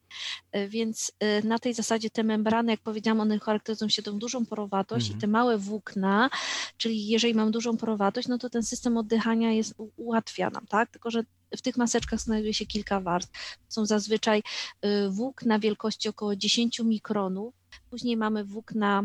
Więc 0.69 1.13
na 1.45 1.59
tej 1.59 1.75
zasadzie 1.75 2.11
te 2.11 2.23
membrany, 2.23 2.73
jak 2.73 2.81
powiedziałam, 2.81 3.21
one 3.21 3.39
charakteryzują 3.39 3.89
się 3.89 4.03
tą 4.03 4.19
dużą 4.19 4.47
porowatość 4.47 5.07
Mhm. 5.07 5.19
i 5.19 5.21
te 5.21 5.27
małe 5.27 5.59
włókna, 5.59 6.31
czyli 6.77 7.09
jeżeli 7.09 7.35
mam 7.35 7.51
dużą 7.51 7.77
porowatość, 7.77 8.29
no 8.29 8.39
to 8.39 8.51
ten 8.51 8.63
system 8.63 8.97
oddychania 8.97 9.53
jest, 9.53 9.75
ułatwia 9.97 10.51
nam, 10.51 10.67
tak, 10.67 10.91
tylko 10.91 11.11
że 11.11 11.23
w 11.57 11.63
tych 11.63 11.77
maseczkach 11.77 12.21
znajduje 12.21 12.55
się 12.55 12.67
kilka 12.67 13.01
warstw. 13.01 13.57
Są 13.69 13.87
zazwyczaj 13.87 14.43
y, 14.85 15.11
włókna 15.11 15.59
wielkości 15.59 16.09
około 16.09 16.37
10 16.37 16.81
mikronów, 16.81 17.55
później 17.91 18.17
mamy 18.17 18.45
włókna, 18.45 19.03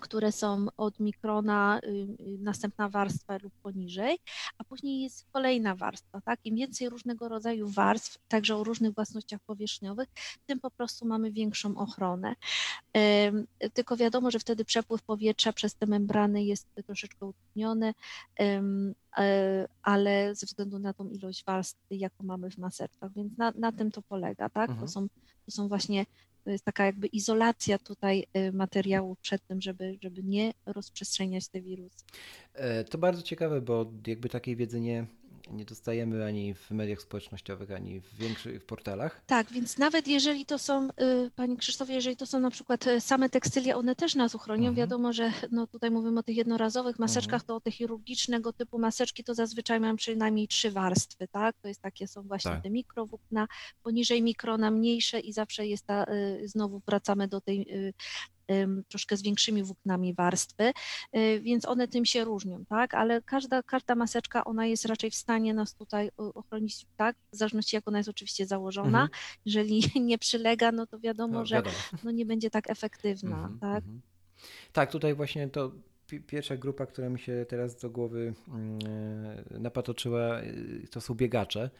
które 0.00 0.32
są 0.32 0.66
od 0.76 1.00
mikrona, 1.00 1.80
y, 1.84 1.88
y, 1.88 2.38
następna 2.38 2.88
warstwa 2.88 3.38
lub 3.42 3.52
poniżej, 3.62 4.18
a 4.58 4.64
później 4.64 5.02
jest 5.02 5.26
kolejna 5.32 5.74
warstwa, 5.74 6.20
tak? 6.20 6.40
Im 6.44 6.56
więcej 6.56 6.88
różnego 6.88 7.28
rodzaju 7.28 7.68
warstw, 7.68 8.18
także 8.28 8.56
o 8.56 8.64
różnych 8.64 8.94
własnościach 8.94 9.40
powierzchniowych, 9.40 10.08
tym 10.46 10.60
po 10.60 10.70
prostu 10.70 11.06
mamy 11.06 11.32
większą 11.32 11.76
ochronę. 11.76 12.34
Tylko 13.74 13.96
wiadomo, 13.96 14.30
że 14.30 14.38
wtedy 14.38 14.64
przepływ 14.64 15.02
powietrza 15.02 15.52
przez 15.52 15.74
te 15.74 15.86
membrany 15.86 16.44
jest 16.44 16.66
troszeczkę 16.86 17.26
utrudniony, 17.26 17.94
e, 19.18 19.68
ale 19.82 20.34
ze 20.34 20.46
względu 20.46 20.78
na 20.78 20.92
tą 20.92 21.08
ilość 21.08 21.44
warstw, 21.44 21.80
jaką 21.90 22.24
mamy 22.24 22.50
w 22.50 22.58
maseczkach, 22.58 23.12
więc 23.12 23.38
na, 23.38 23.52
na 23.56 23.72
tym 23.72 23.90
to 23.90 24.02
polega, 24.02 24.48
tak? 24.48 24.70
Mhm. 24.70 24.86
To, 24.86 24.92
są, 24.92 25.08
to 25.44 25.50
są 25.50 25.68
właśnie, 25.68 26.06
to 26.44 26.50
jest 26.50 26.64
taka 26.64 26.86
jakby 26.86 27.06
izolacja 27.06 27.78
tutaj 27.78 28.26
y, 28.36 28.52
materiału 28.52 29.16
przed 29.22 29.46
tym, 29.46 29.60
żeby, 29.60 29.98
żeby 30.02 30.22
nie 30.22 30.52
rozprzestrzeniać 30.66 31.48
te 31.48 31.60
wirusy. 31.60 32.04
E, 32.54 32.84
To 32.84 32.98
bardzo 32.98 33.22
ciekawe, 33.22 33.60
bo 33.60 33.92
jakby 34.06 34.28
takiej 34.28 34.56
wiedzy 34.56 34.80
nie, 34.80 35.06
nie 35.50 35.64
dostajemy 35.64 36.24
ani 36.24 36.54
w 36.54 36.70
mediach 36.70 37.00
społecznościowych, 37.00 37.70
ani 37.70 38.00
w 38.00 38.16
większych 38.16 38.64
portalach. 38.66 39.22
Tak, 39.26 39.52
więc 39.52 39.78
nawet 39.78 40.08
jeżeli 40.08 40.46
to 40.46 40.58
są, 40.58 40.88
y, 40.88 41.30
Panie 41.36 41.56
Krzysztofie, 41.56 41.94
jeżeli 41.94 42.16
to 42.16 42.26
są 42.26 42.40
na 42.40 42.50
przykład 42.50 42.86
y, 42.86 43.00
same 43.00 43.28
tekstylia, 43.30 43.76
one 43.76 43.94
też 43.96 44.14
nas 44.14 44.34
uchronią. 44.34 44.68
Mhm. 44.68 44.74
Wiadomo, 44.76 45.12
że 45.12 45.32
no 45.50 45.66
tutaj 45.66 45.90
mówimy 45.90 46.20
o 46.20 46.22
tych 46.22 46.36
jednorazowych 46.36 46.98
maseczkach, 46.98 47.44
to 47.44 47.56
o 47.56 47.60
te 47.60 47.70
chirurgicznego 47.70 48.52
typu 48.52 48.78
maseczki 48.78 49.24
to 49.24 49.34
zazwyczaj 49.34 49.80
mają 49.80 49.96
przynajmniej 49.96 50.48
trzy 50.48 50.70
warstwy, 50.70 51.28
tak? 51.28 51.56
To 51.62 51.68
jest 51.68 51.80
takie 51.82 52.06
są 52.08 52.22
właśnie 52.22 52.50
Tak. 52.50 52.62
te 52.62 52.70
mikrowłókna, 52.70 53.46
poniżej 53.82 54.22
mikrona 54.22 54.70
mniejsze 54.70 55.20
i 55.20 55.32
zawsze 55.32 55.66
jest 55.66 55.86
ta, 55.86 56.04
y, 56.04 56.48
znowu 56.48 56.82
wracamy 56.86 57.28
do 57.28 57.40
tej 57.40 57.66
troszkę 58.88 59.16
z 59.16 59.22
większymi 59.22 59.62
włóknami 59.62 60.14
warstwy, 60.14 60.72
y, 61.16 61.40
więc 61.40 61.64
one 61.68 61.88
tym 61.88 62.04
się 62.04 62.24
różnią, 62.24 62.64
tak? 62.64 62.94
Ale 62.94 63.22
każda, 63.22 63.62
każda 63.62 63.94
maseczka, 63.94 64.44
ona 64.44 64.66
jest 64.66 64.84
raczej 64.84 65.10
w 65.10 65.14
stanie 65.14 65.54
nas 65.54 65.74
tutaj 65.74 66.10
ochronić, 66.16 66.86
tak? 66.96 67.16
W 67.32 67.36
zależności 67.36 67.76
jak 67.76 67.88
ona 67.88 67.98
jest 67.98 68.08
oczywiście 68.10 68.46
założona. 68.46 69.02
Mhm. 69.02 69.08
Jeżeli 69.46 69.82
nie 70.10 70.18
przylega, 70.18 70.72
no 70.72 70.86
to 70.86 70.98
wiadomo, 70.98 71.34
No, 71.34 71.46
że 71.46 71.54
wiadomo. 71.54 71.74
no 72.04 72.10
nie 72.10 72.26
będzie 72.26 72.50
tak 72.50 72.70
efektywna, 72.70 73.36
Mhm, 73.36 73.58
tak? 73.58 73.76
mhm. 73.84 74.00
Tak, 74.72 74.90
tutaj 74.90 75.14
właśnie 75.14 75.48
to 75.48 75.72
pi- 76.06 76.20
pierwsza 76.20 76.56
grupa, 76.56 76.86
która 76.86 77.08
mi 77.08 77.18
się 77.18 77.46
teraz 77.48 77.76
do 77.80 77.90
głowy 77.90 78.34
mm, 78.48 78.78
e, 79.54 79.58
napatoczyła, 79.58 80.40
y, 80.42 80.88
to 80.90 81.00
są 81.00 81.14
biegacze. 81.14 81.70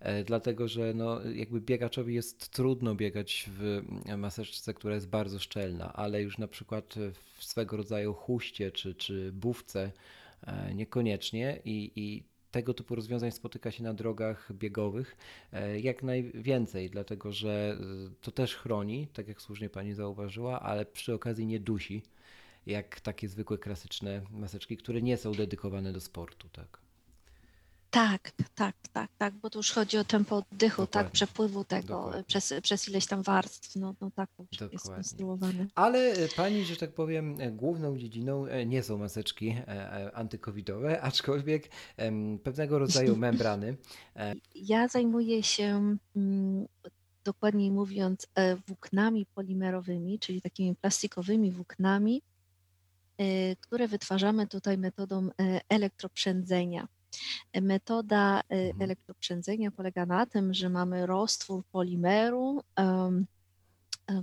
E, 0.00 0.24
Dlatego, 0.24 0.68
że 0.68 0.94
no, 0.94 1.22
jakby 1.22 1.60
biegaczowi 1.60 2.14
jest 2.14 2.48
trudno 2.48 2.94
biegać 2.94 3.50
w 3.58 3.82
maseczce, 4.16 4.74
która 4.74 4.94
jest 4.94 5.08
bardzo 5.08 5.38
szczelna, 5.38 5.92
ale 5.92 6.22
już 6.22 6.38
na 6.38 6.48
przykład 6.48 6.94
w 7.36 7.44
swego 7.44 7.76
rodzaju 7.76 8.14
huście 8.14 8.70
czy, 8.70 8.94
czy 8.94 9.32
bówce 9.32 9.92
e, 10.42 10.74
niekoniecznie 10.74 11.60
i, 11.64 11.92
i 11.96 12.22
tego 12.50 12.74
typu 12.74 12.94
rozwiązań 12.94 13.32
spotyka 13.32 13.70
się 13.70 13.82
na 13.82 13.94
drogach 13.94 14.52
biegowych 14.52 15.16
e, 15.52 15.80
jak 15.80 16.02
najwięcej, 16.02 16.90
dlatego 16.90 17.32
że 17.32 17.78
to 18.20 18.30
też 18.30 18.56
chroni, 18.56 19.08
tak 19.12 19.28
jak 19.28 19.42
słusznie 19.42 19.70
pani 19.70 19.94
zauważyła, 19.94 20.60
ale 20.60 20.86
przy 20.86 21.14
okazji 21.14 21.46
nie 21.46 21.60
dusi, 21.60 22.02
jak 22.66 23.00
takie 23.00 23.28
zwykłe 23.28 23.58
klasyczne 23.58 24.22
maseczki, 24.30 24.76
które 24.76 25.02
nie 25.02 25.16
są 25.16 25.32
dedykowane 25.32 25.92
do 25.92 26.00
sportu, 26.00 26.48
tak. 26.48 26.85
Tak, 27.96 28.32
tak, 28.54 28.76
tak, 28.92 29.10
tak, 29.18 29.34
bo 29.34 29.50
tu 29.50 29.58
już 29.58 29.72
chodzi 29.72 29.98
o 29.98 30.04
tempo 30.04 30.42
Dokładnie, 30.52 30.86
tak, 30.86 31.10
przepływu 31.10 31.64
tego 31.64 31.94
dokładnie. 31.94 32.24
przez, 32.24 32.54
przez 32.62 32.88
ileś 32.88 33.06
tam 33.06 33.22
warstw, 33.22 33.76
no, 33.76 33.94
no 34.00 34.10
tak 34.10 34.30
to 34.36 34.42
jest 34.42 34.52
Dokładnie. 34.52 34.78
skonstruowane. 34.78 35.66
Ale 35.74 35.98
e, 35.98 36.28
pani, 36.28 36.64
że 36.64 36.76
tak 36.76 36.92
powiem, 36.92 37.40
e, 37.40 37.52
główną 37.52 37.98
dziedziną 37.98 38.46
e, 38.46 38.66
nie 38.66 38.82
są 38.82 38.98
maseczki 38.98 39.56
antykowidowe, 40.14 41.00
aczkolwiek 41.10 41.68
pewnego 42.42 42.78
rodzaju 42.78 43.16
membrany. 43.26 43.76
Ja 44.54 44.88
zajmuję 44.88 45.42
się, 45.42 45.96
mm, 46.16 46.66
dokładniej 47.24 47.70
mówiąc, 47.70 48.26
włóknami 48.66 49.26
polimerowymi, 49.26 50.18
czyli 50.18 50.42
takimi 50.42 50.74
plastikowymi 50.74 51.52
włóknami, 51.52 52.22
które 53.60 53.88
wytwarzamy 53.88 54.46
tutaj 54.46 54.78
metodą 54.78 55.28
elektroprzędzenia. 55.68 56.88
Metoda 57.62 58.40
e, 58.40 58.56
Mhm. 58.56 58.82
elektroprzędzenia 58.82 59.70
polega 59.70 60.06
na 60.06 60.26
tym, 60.26 60.54
że 60.54 60.68
mamy 60.68 61.06
roztwór 61.06 61.64
polimeru, 61.72 62.60
e, 62.78 63.10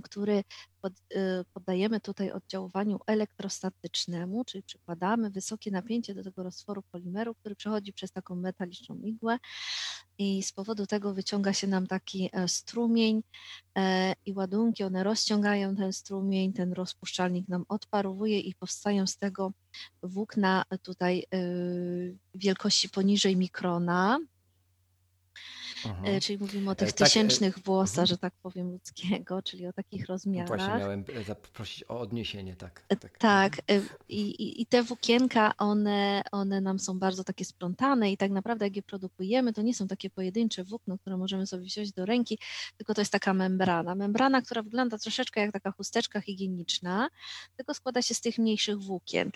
który 0.02 0.44
pod, 0.80 0.92
e, 1.14 1.44
poddajemy 1.54 2.00
tutaj 2.00 2.30
oddziaływaniu 2.30 3.00
elektrostatycznemu, 3.06 4.44
czyli 4.44 4.62
przykładamy 4.62 5.30
wysokie 5.30 5.70
napięcie 5.70 6.14
do 6.14 6.24
tego 6.24 6.42
roztworu 6.42 6.82
polimeru, 6.82 7.34
który 7.34 7.54
przechodzi 7.56 7.92
przez 7.92 8.12
taką 8.12 8.36
metaliczną 8.36 8.96
igłę 8.96 9.38
i 10.18 10.42
z 10.42 10.52
powodu 10.52 10.86
tego 10.86 11.14
wyciąga 11.14 11.52
się 11.52 11.66
nam 11.66 11.86
taki 11.86 12.30
e, 12.32 12.48
strumień 12.48 13.22
e, 13.78 14.14
i 14.26 14.32
ładunki, 14.32 14.84
one 14.84 15.04
rozciągają 15.04 15.76
ten 15.76 15.92
strumień, 15.92 16.52
ten 16.52 16.72
rozpuszczalnik 16.72 17.48
nam 17.48 17.64
odparowuje 17.68 18.40
i 18.40 18.54
powstają 18.54 19.06
z 19.06 19.16
tego 19.16 19.52
włókna 20.02 20.64
tutaj 20.82 21.18
e, 21.18 21.38
wielkości 22.34 22.88
poniżej 22.88 23.36
mikrona, 23.36 24.18
Mhm. 25.86 26.16
e, 26.16 26.20
czyli 26.20 26.38
mówimy 26.38 26.70
o 26.70 26.74
tych 26.74 26.92
tak, 26.92 27.00
e, 27.00 27.04
tysięcznych 27.04 27.58
włosa, 27.58 27.92
mhm. 27.92 28.06
że 28.06 28.18
tak 28.18 28.32
powiem, 28.42 28.70
ludzkiego, 28.70 29.42
czyli 29.42 29.66
o 29.66 29.72
takich 29.72 30.06
rozmiarach. 30.06 30.48
Właśnie 30.48 30.78
miałem 30.78 31.04
e, 31.14 31.24
zaprosić 31.24 31.84
o 31.88 32.00
odniesienie, 32.00 32.56
tak. 32.56 32.84
E, 32.88 32.96
tak. 32.96 33.18
Tak, 33.18 33.56
e, 33.70 33.80
i, 34.08 34.62
i- 34.62 34.66
te 34.66 34.82
włókienka, 34.82 35.52
one, 35.58 36.22
one 36.32 36.60
nam 36.60 36.78
są 36.78 36.98
bardzo 36.98 37.24
takie 37.24 37.44
splątane 37.44 38.12
i 38.12 38.16
tak 38.16 38.30
naprawdę 38.30 38.66
jak 38.66 38.76
je 38.76 38.82
produkujemy, 38.82 39.52
to 39.52 39.62
nie 39.62 39.74
są 39.74 39.88
takie 39.88 40.10
pojedyncze 40.10 40.64
włókna, 40.64 40.98
które 40.98 41.16
możemy 41.16 41.46
sobie 41.46 41.62
wziąć 41.64 41.92
do 41.92 42.06
ręki, 42.06 42.38
tylko 42.76 42.94
to 42.94 43.00
jest 43.00 43.12
taka 43.12 43.34
membrana. 43.34 43.94
Membrana, 43.94 44.42
która 44.42 44.62
wygląda 44.62 44.98
troszeczkę 44.98 45.40
jak 45.40 45.52
taka 45.52 45.72
chusteczka 45.72 46.20
higieniczna, 46.20 47.08
tylko 47.56 47.74
składa 47.74 48.02
się 48.02 48.14
z 48.14 48.20
tych 48.20 48.38
mniejszych 48.38 48.78
włókien. 48.78 49.30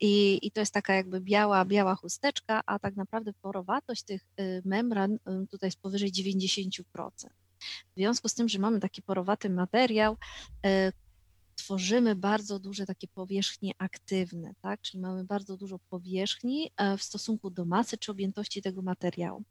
I, 0.00 0.38
i 0.46 0.50
to 0.50 0.60
jest 0.60 0.74
taka 0.74 0.94
jakby 0.94 1.20
biała, 1.20 1.64
biała 1.64 1.94
chusteczka, 1.94 2.62
a 2.66 2.78
tak 2.78 2.96
naprawdę 2.96 3.32
porowatość 3.32 4.02
tych 4.02 4.22
y, 4.40 4.62
membran 4.64 5.12
y, 5.12 5.18
tutaj 5.50 5.66
jest 5.66 5.80
powyżej 5.90 6.12
90%. 6.12 6.82
W 7.96 7.96
związku 7.96 8.28
z 8.28 8.34
tym, 8.34 8.48
że 8.48 8.58
mamy 8.58 8.80
taki 8.80 9.02
porowaty 9.02 9.50
materiał, 9.50 10.16
y, 10.66 10.92
tworzymy 11.56 12.14
bardzo 12.16 12.58
duże 12.58 12.86
takie 12.86 13.08
powierzchnie 13.08 13.72
aktywne, 13.78 14.54
tak? 14.62 14.80
Czyli 14.80 15.00
mamy 15.00 15.24
bardzo 15.24 15.56
dużo 15.56 15.78
powierzchni 15.90 16.70
e, 16.76 16.96
w 16.96 17.02
stosunku 17.02 17.50
do 17.50 17.64
masy 17.64 17.98
czy 17.98 18.10
objętości 18.12 18.62
tego 18.62 18.82
materiału. 18.82 19.42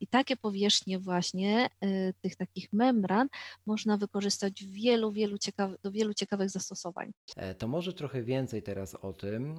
I 0.00 0.06
takie 0.06 0.36
powierzchnie 0.36 0.98
właśnie 0.98 1.68
e, 1.80 2.12
tych 2.12 2.36
takich 2.36 2.72
membran 2.72 3.28
można 3.66 3.96
wykorzystać 3.96 4.64
w 4.64 4.70
wielu, 4.70 5.12
wielu 5.12 5.36
ciekaw- 5.36 5.74
do 5.82 5.92
wielu 5.92 6.14
ciekawych 6.14 6.50
zastosowań. 6.50 7.12
E, 7.36 7.54
To 7.54 7.68
może 7.68 7.92
trochę 7.92 8.22
więcej 8.22 8.62
teraz 8.62 8.94
o 8.94 9.12
tym. 9.12 9.54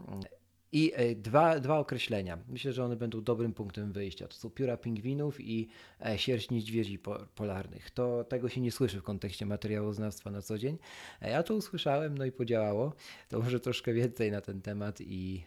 I 0.72 0.92
e, 0.96 1.16
dwa, 1.16 1.60
dwa 1.60 1.80
określenia. 1.80 2.38
Myślę, 2.48 2.74
że 2.74 2.86
one 2.86 2.96
będą 2.96 3.22
dobrym 3.24 3.54
punktem 3.54 3.92
wyjścia. 3.92 4.28
To 4.28 4.34
są 4.36 4.50
pióra 4.50 4.78
pingwinów 4.78 5.42
i 5.42 5.68
e, 6.06 6.18
sierść 6.20 6.50
niedźwiedzi 6.50 7.00
po- 7.00 7.26
polarnych. 7.36 7.92
To 7.92 8.24
tego 8.24 8.50
się 8.50 8.62
nie 8.62 8.72
słyszy 8.72 9.00
w 9.00 9.04
kontekście 9.04 9.46
materiałoznawstwa 9.46 10.32
na 10.32 10.42
co 10.42 10.58
dzień. 10.58 10.78
E, 11.22 11.30
Ja 11.32 11.44
to 11.44 11.56
usłyszałem, 11.56 12.18
no 12.18 12.26
i 12.26 12.32
podziałało. 12.32 12.94
To 13.30 13.40
może 13.40 13.60
troszkę 13.60 13.94
więcej 13.94 14.32
na 14.32 14.42
ten 14.42 14.62
temat 14.62 15.02
i 15.02 15.44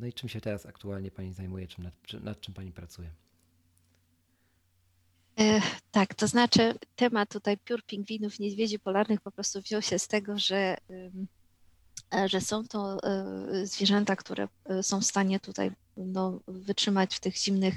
no 0.00 0.06
i 0.06 0.12
czym 0.12 0.28
się 0.28 0.40
teraz 0.40 0.66
aktualnie 0.66 1.10
Pani 1.10 1.32
zajmuje, 1.32 1.66
czym 1.68 1.84
nad, 1.84 1.94
nad 2.24 2.40
czym 2.40 2.54
Pani 2.54 2.72
pracuje? 2.72 3.10
Tak, 5.90 6.14
to 6.14 6.26
znaczy 6.26 6.74
temat 6.96 7.28
tutaj 7.32 7.58
piór 7.58 7.82
pingwinów, 7.82 8.38
niedźwiedzi 8.38 8.78
polarnych 8.78 9.20
po 9.20 9.30
prostu 9.32 9.60
wziął 9.60 9.82
się 9.82 9.98
z 9.98 10.08
tego, 10.08 10.38
że, 10.38 10.76
że 12.26 12.40
są 12.40 12.64
to 12.64 13.02
e, 13.02 13.66
zwierzęta, 13.66 14.16
które 14.16 14.48
e, 14.64 14.82
są 14.82 15.00
w 15.00 15.04
stanie 15.04 15.40
tutaj 15.40 15.70
no, 15.96 16.40
wytrzymać 16.48 17.14
w 17.16 17.20
tych 17.20 17.36
zimnych 17.36 17.74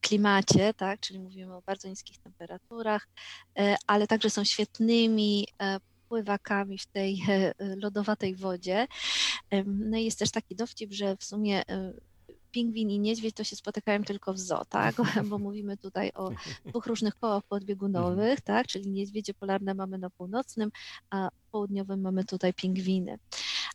klimacie, 0.00 0.74
tak, 0.74 1.00
czyli 1.00 1.18
mówimy 1.18 1.56
o 1.56 1.62
bardzo 1.62 1.88
niskich 1.88 2.18
temperaturach, 2.18 3.08
ale 3.86 4.06
także 4.06 4.30
są 4.30 4.44
świetnymi 4.44 5.48
pływakami 6.08 6.78
w 6.78 6.86
tej 6.86 7.22
lodowatej 7.58 8.36
wodzie. 8.36 8.86
No 9.66 9.98
i 9.98 10.04
jest 10.04 10.18
też 10.18 10.30
taki 10.30 10.56
dowcip, 10.56 10.92
że 10.92 11.16
w 11.16 11.24
sumie 11.24 11.62
pingwin 12.50 12.90
i 12.90 12.98
niedźwiedź 12.98 13.34
to 13.34 13.44
się 13.44 13.56
spotykają 13.56 14.04
tylko 14.04 14.34
w 14.34 14.38
zoo, 14.38 14.64
tak? 14.64 14.94
Bo 15.30 15.38
mówimy 15.38 15.76
tutaj 15.76 16.10
o 16.14 16.30
dwóch 16.64 16.86
różnych 16.86 17.18
kołach 17.18 17.42
podbiegunowych, 17.44 18.38
mhm. 18.38 18.38
tak? 18.44 18.66
Czyli 18.66 18.90
niedźwiedzie 18.90 19.34
polarne 19.34 19.74
mamy 19.74 19.98
na 19.98 20.10
północnym, 20.10 20.70
a 21.10 21.30
południowym 21.50 22.00
mamy 22.00 22.24
tutaj 22.24 22.54
pingwiny. 22.54 23.18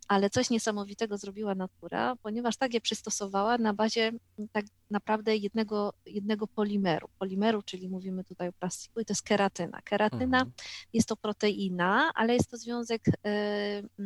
Ale 0.08 0.30
coś 0.30 0.50
niesamowitego 0.50 1.18
zrobiła 1.18 1.56
natura, 1.56 2.16
ponieważ 2.16 2.58
tak 2.58 2.74
je 2.74 2.82
przystosowała 2.82 3.58
na 3.58 3.74
bazie 3.74 4.12
tak 4.52 4.66
naprawdę 4.92 5.36
jednego, 5.36 5.94
jednego 6.06 6.48
polimeru. 6.48 7.10
Polimeru, 7.20 7.62
czyli 7.62 7.90
mówimy 7.90 8.24
tutaj 8.24 8.48
o 8.48 8.54
plastiku 8.54 9.00
i 9.00 9.06
to 9.06 9.12
jest 9.12 9.24
keratyna. 9.24 9.82
Keratyna 9.82 10.38
mhm. 10.38 10.52
jest 10.94 11.08
to 11.08 11.16
proteina, 11.16 12.12
ale 12.16 12.34
jest 12.34 12.52
to 12.52 12.58
związek 12.58 13.02
yy, 13.08 14.06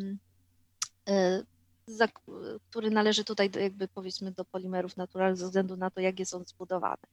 yy, 1.08 1.46
który 2.69 2.91
należy 2.91 3.24
tutaj 3.24 3.50
do, 3.50 3.60
jakby 3.60 3.88
powiedzmy 3.88 4.31
do 4.31 4.46
polimerów 4.46 4.98
naturalnych 4.98 5.38
ze 5.38 5.46
względu 5.46 5.77
na 5.77 5.89
to, 5.89 6.00
jak 6.00 6.19
jest 6.19 6.34
on 6.34 6.46
zbudowany. 6.46 7.08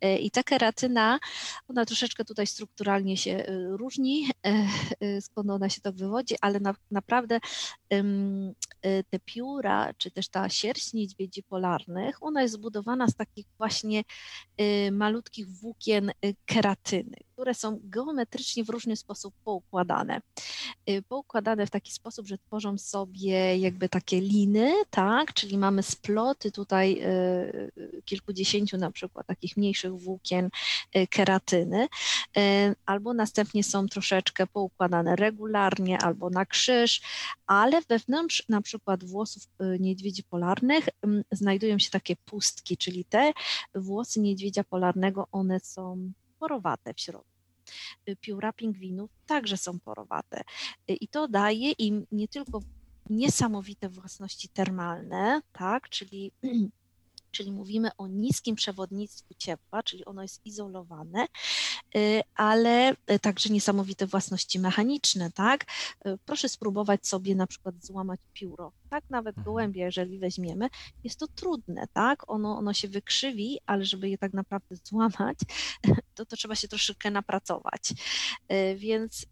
E, 0.00 0.18
I 0.18 0.30
ta 0.30 0.42
keratyna, 0.42 1.18
ona 1.68 1.84
troszeczkę 1.84 2.24
tutaj 2.24 2.46
strukturalnie 2.46 3.16
się 3.16 3.30
e, 3.30 3.46
różni, 3.76 4.30
e, 5.00 5.20
skąd 5.20 5.50
ona 5.50 5.68
się 5.68 5.80
tak 5.80 5.94
wywodzi, 5.94 6.34
ale 6.40 6.60
na, 6.60 6.74
naprawdę 6.90 7.40
te 9.10 9.18
pióra, 9.24 9.94
czy 9.98 10.10
też 10.10 10.28
ta 10.28 10.48
sierść 10.48 10.92
niedźwiedzi 10.92 11.42
polarnych, 11.42 12.22
ona 12.22 12.42
jest 12.42 12.54
zbudowana 12.54 13.08
z 13.08 13.14
takich 13.14 13.46
właśnie 13.58 14.04
malutkich 14.92 15.48
włókien 15.48 16.12
keratyny, 16.46 17.16
które 17.34 17.54
są 17.54 17.80
geometrycznie 17.84 18.64
w 18.64 18.68
różny 18.68 18.96
sposób 18.96 19.34
poukładane. 19.44 20.20
Poukładane 21.08 21.66
w 21.66 21.70
taki 21.70 21.92
sposób, 21.92 22.26
że 22.26 22.38
tworzą 22.38 22.78
sobie 22.78 23.58
jakby 23.58 23.88
takie 23.88 24.20
liny, 24.20 24.74
tak, 24.90 25.34
czyli 25.34 25.58
mamy 25.58 25.82
sploty 25.82 26.52
tutaj 26.52 27.02
kilkudziesięciu 28.04 28.76
na 28.76 28.90
przykład 28.90 29.26
takich 29.26 29.56
mniejszych 29.56 29.92
włókien 29.92 30.48
y, 30.96 31.06
keratyny, 31.06 31.88
y, 32.38 32.74
albo 32.86 33.14
następnie 33.14 33.64
są 33.64 33.86
troszeczkę 33.86 34.46
poukładane 34.46 35.16
regularnie 35.16 35.98
albo 35.98 36.30
na 36.30 36.46
krzyż, 36.46 37.00
ale 37.46 37.82
wewnątrz 37.82 38.48
na 38.48 38.60
przykład 38.60 39.04
włosów 39.04 39.42
y, 39.42 39.78
niedźwiedzi 39.80 40.22
polarnych 40.24 40.88
znajdują 41.32 41.78
się 41.78 41.90
takie 41.90 42.16
pustki, 42.16 42.76
czyli 42.76 43.04
te 43.04 43.32
włosy 43.74 44.20
niedźwiedzia 44.20 44.64
polarnego, 44.64 45.28
one 45.32 45.60
są 45.60 46.12
porowate 46.44 46.94
w 46.94 47.00
środku 47.00 47.34
pióra 48.20 48.52
pingwinów 48.52 49.10
także 49.26 49.56
są 49.56 49.80
porowate. 49.80 50.42
I 50.88 51.08
to 51.08 51.28
daje 51.28 51.70
im 51.70 52.06
nie 52.12 52.28
tylko 52.28 52.60
niesamowite 53.10 53.88
własności 53.88 54.48
termalne, 54.48 55.42
tak, 55.52 55.88
czyli 55.88 56.32
czyli 57.34 57.52
mówimy 57.52 57.90
o 57.98 58.06
niskim 58.06 58.56
przewodnictwu 58.56 59.34
ciepła, 59.38 59.82
czyli 59.82 60.04
ono 60.04 60.22
jest 60.22 60.46
izolowane, 60.46 61.26
y, 61.96 62.20
ale 62.34 62.92
y, 63.10 63.18
także 63.18 63.50
niesamowite 63.50 64.06
własności 64.06 64.58
mechaniczne, 64.58 65.30
tak? 65.32 65.64
Y, 66.06 66.18
proszę 66.24 66.48
spróbować 66.48 67.06
sobie 67.06 67.34
na 67.34 67.46
przykład 67.46 67.84
złamać 67.84 68.20
pióro, 68.32 68.72
tak? 68.94 69.10
Nawet 69.10 69.38
mhm. 69.38 69.44
gołębie, 69.44 69.82
jeżeli 69.82 70.18
weźmiemy, 70.18 70.68
jest 71.04 71.18
to 71.18 71.26
trudne, 71.26 71.86
tak? 71.92 72.30
Ono, 72.30 72.58
ono 72.58 72.72
się 72.72 72.88
wykrzywi, 72.88 73.58
ale 73.66 73.84
żeby 73.84 74.08
je 74.08 74.18
tak 74.18 74.32
naprawdę 74.32 74.76
złamać, 74.84 75.38
to, 76.14 76.26
to 76.26 76.36
trzeba 76.36 76.54
się 76.54 76.68
troszeczkę 76.68 77.10
napracować. 77.10 77.82
Więc 78.76 79.26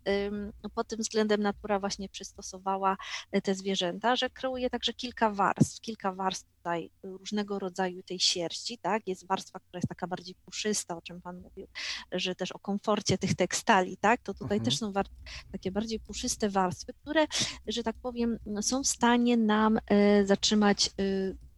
pod 0.74 0.88
tym 0.88 0.98
względem 0.98 1.42
natura 1.42 1.78
właśnie 1.78 2.08
przystosowała 2.08 2.96
te 3.42 3.54
zwierzęta, 3.54 4.16
że 4.16 4.30
kreuje 4.30 4.70
także 4.70 4.92
kilka 4.92 5.30
warstw, 5.30 5.80
kilka 5.80 6.12
warstw 6.12 6.52
tutaj 6.62 6.90
różnego 7.02 7.58
rodzaju 7.58 8.02
tej 8.02 8.20
sierści, 8.20 8.78
tak? 8.78 9.08
Jest 9.08 9.26
warstwa, 9.26 9.58
która 9.58 9.78
jest 9.78 9.88
taka 9.88 10.06
bardziej 10.06 10.34
puszysta, 10.34 10.96
o 10.96 11.02
czym 11.02 11.20
Pan 11.20 11.40
mówił, 11.40 11.66
że 12.12 12.34
też 12.34 12.52
o 12.52 12.58
komforcie 12.58 13.18
tych 13.18 13.34
tekstali, 13.34 13.96
tak? 13.96 14.22
To 14.22 14.34
tutaj 14.34 14.58
mhm. 14.58 14.64
też 14.64 14.78
są 14.78 14.92
takie 15.52 15.70
bardziej 15.72 16.00
puszyste 16.00 16.48
warstwy, 16.48 16.92
które, 16.92 17.26
że 17.66 17.82
tak 17.82 17.96
powiem, 18.02 18.38
są 18.60 18.82
w 18.82 18.86
stanie 18.86 19.36
nam 19.52 19.78
e, 19.86 20.26
zatrzymać 20.26 20.86
e, 20.86 20.92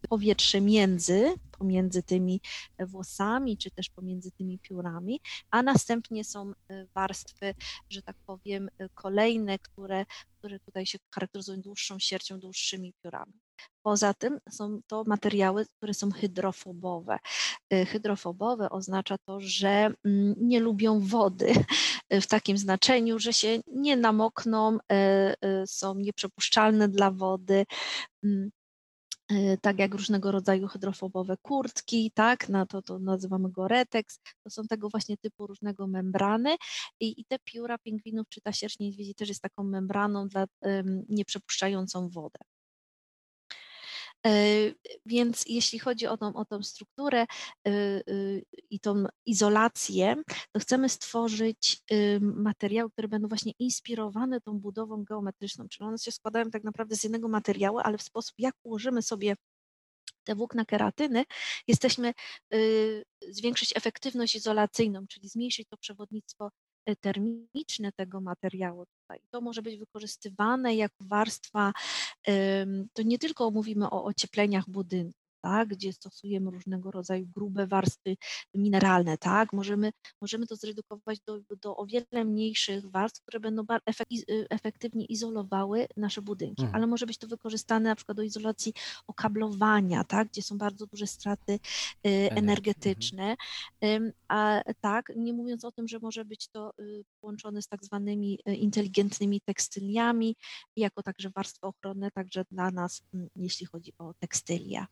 powietrze 0.08 0.60
między, 0.60 1.34
pomiędzy 1.58 2.02
tymi 2.02 2.40
włosami, 2.78 3.58
czy 3.58 3.70
też 3.70 3.90
pomiędzy 3.90 4.30
tymi 4.30 4.58
piórami, 4.58 5.20
a 5.50 5.62
następnie 5.62 6.24
są 6.24 6.52
e, 6.52 6.86
warstwy, 6.94 7.54
że 7.90 8.02
tak 8.02 8.16
powiem, 8.26 8.68
kolejne, 8.94 9.58
które, 9.58 10.06
które 10.38 10.60
tutaj 10.60 10.86
się 10.86 10.98
charakteryzują 11.14 11.60
dłuższą 11.60 11.98
siercią, 11.98 12.40
dłuższymi 12.40 12.92
piórami. 13.02 13.43
Poza 13.82 14.14
tym 14.14 14.38
są 14.50 14.80
to 14.86 15.04
materiały, 15.06 15.66
które 15.76 15.94
są 15.94 16.10
hydrofobowe. 16.10 17.18
Y, 17.72 17.86
hydrofobowe 17.86 18.70
oznacza 18.70 19.16
to, 19.18 19.40
że 19.40 19.68
mm, 20.04 20.34
nie 20.40 20.60
lubią 20.60 21.00
wody 21.00 21.52
w 22.24 22.26
takim 22.26 22.58
znaczeniu, 22.58 23.18
że 23.18 23.32
się 23.32 23.60
nie 23.66 23.96
namokną, 23.96 24.76
y, 24.76 24.78
y, 25.62 25.66
są 25.66 25.94
nieprzepuszczalne 25.94 26.88
dla 26.88 27.10
wody 27.10 27.64
mm, 28.24 28.50
tak 29.60 29.78
jak 29.78 29.92
różnego 29.94 30.32
rodzaju 30.32 30.68
hydrofobowe 30.68 31.36
kurtki, 31.42 32.10
tak, 32.14 32.48
na 32.48 32.66
to, 32.66 32.82
to 32.82 32.98
nazywamy 32.98 33.50
go 33.50 33.68
retex, 33.68 34.20
to 34.42 34.50
są 34.50 34.66
tego 34.66 34.88
właśnie 34.88 35.16
typu 35.16 35.46
różnego 35.46 35.86
membrany 35.86 36.56
i, 37.00 37.20
i 37.20 37.24
te 37.24 37.38
pióra 37.44 37.78
pingwinów 37.78 38.28
czy 38.28 38.40
ta 38.40 38.52
sierść 38.52 38.78
niedźwiedzi 38.78 39.14
też 39.14 39.28
jest 39.28 39.42
taką 39.42 39.64
membraną 39.64 40.28
dla, 40.28 40.46
um, 40.60 41.04
nieprzepuszczającą 41.08 42.08
wodę. 42.08 42.38
E, 44.26 44.30
więc 45.06 45.44
jeśli 45.48 45.78
chodzi 45.78 46.06
o 46.06 46.16
tą, 46.16 46.34
o 46.34 46.44
tą 46.44 46.62
strukturę 46.62 47.26
y, 47.68 47.70
y, 48.08 48.44
i 48.70 48.80
tą 48.80 49.04
izolację, 49.26 50.16
to 50.52 50.60
chcemy 50.60 50.88
stworzyć 50.88 51.82
materiały, 52.20 52.90
które 52.90 53.08
będą 53.08 53.28
właśnie 53.28 53.52
inspirowane 53.58 54.40
tą 54.40 54.58
budową 54.58 55.04
geometryczną, 55.04 55.68
czyli 55.68 55.88
one 55.88 55.98
się 55.98 56.12
składają 56.12 56.50
tak 56.50 56.64
naprawdę 56.64 56.96
z 56.96 57.04
jednego 57.04 57.28
materiału, 57.28 57.78
ale 57.78 57.98
w 57.98 58.02
sposób, 58.02 58.34
jak 58.38 58.54
ułożymy 58.62 59.02
sobie 59.02 59.36
te 60.24 60.34
włókna 60.34 60.64
keratyny, 60.64 61.24
jesteśmy 61.68 62.12
zwiększyć 63.28 63.76
efektywność 63.76 64.34
izolacyjną, 64.34 65.06
czyli 65.06 65.28
zmniejszyć 65.28 65.68
to 65.68 65.76
przewodnictwo 65.76 66.50
termiczne 67.00 67.92
tego 67.92 68.20
materiału. 68.20 68.84
To 69.30 69.40
może 69.40 69.62
być 69.62 69.78
wykorzystywane 69.78 70.74
jako 70.74 71.04
warstwa, 71.04 71.72
to 72.92 73.02
nie 73.02 73.18
tylko 73.18 73.50
mówimy 73.50 73.90
o 73.90 74.04
ociepleniach 74.04 74.70
budynku, 74.70 75.23
tak, 75.44 75.68
gdzie 75.68 75.92
stosujemy 75.92 76.50
różnego 76.50 76.90
rodzaju 76.90 77.26
grube 77.26 77.66
warstwy 77.66 78.16
mineralne, 78.54 79.18
tak, 79.18 79.52
możemy, 79.52 79.92
możemy 80.20 80.46
to 80.46 80.56
zredukować 80.56 81.20
do, 81.20 81.40
do 81.62 81.76
o 81.76 81.86
wiele 81.86 82.24
mniejszych 82.24 82.90
warstw, 82.90 83.22
które 83.22 83.40
będą 83.40 83.62
y, 83.62 84.46
efektywnie 84.50 85.04
izolowały 85.04 85.86
nasze 85.96 86.22
budynki, 86.22 86.62
mhm. 86.62 86.76
ale 86.76 86.86
może 86.86 87.06
być 87.06 87.18
to 87.18 87.26
wykorzystane 87.26 87.88
na 87.88 87.96
przykład 87.96 88.16
do 88.16 88.22
izolacji 88.22 88.72
okablowania, 89.06 90.04
tak, 90.04 90.28
gdzie 90.28 90.42
są 90.42 90.58
bardzo 90.58 90.86
duże 90.86 91.06
straty 91.06 91.52
y, 91.52 91.58
mhm. 92.08 92.38
energetyczne, 92.38 93.36
a 94.28 94.60
tak, 94.80 95.12
nie 95.16 95.32
mówiąc 95.32 95.64
o 95.64 95.72
tym, 95.72 95.88
że 95.88 95.98
może 95.98 96.24
być 96.24 96.48
to 96.48 96.72
y, 96.80 97.04
połączone 97.20 97.62
z 97.62 97.68
tak 97.68 97.84
zwanymi 97.84 98.38
inteligentnymi 98.46 99.40
tekstyliami, 99.40 100.36
jako 100.76 101.02
także 101.02 101.30
warstwa 101.30 101.66
ochronna 101.66 102.10
także 102.10 102.44
dla 102.50 102.70
nas, 102.70 103.02
mm, 103.14 103.28
jeśli 103.36 103.66
chodzi 103.66 103.92
o 103.98 104.14
tekstylia. 104.18 104.86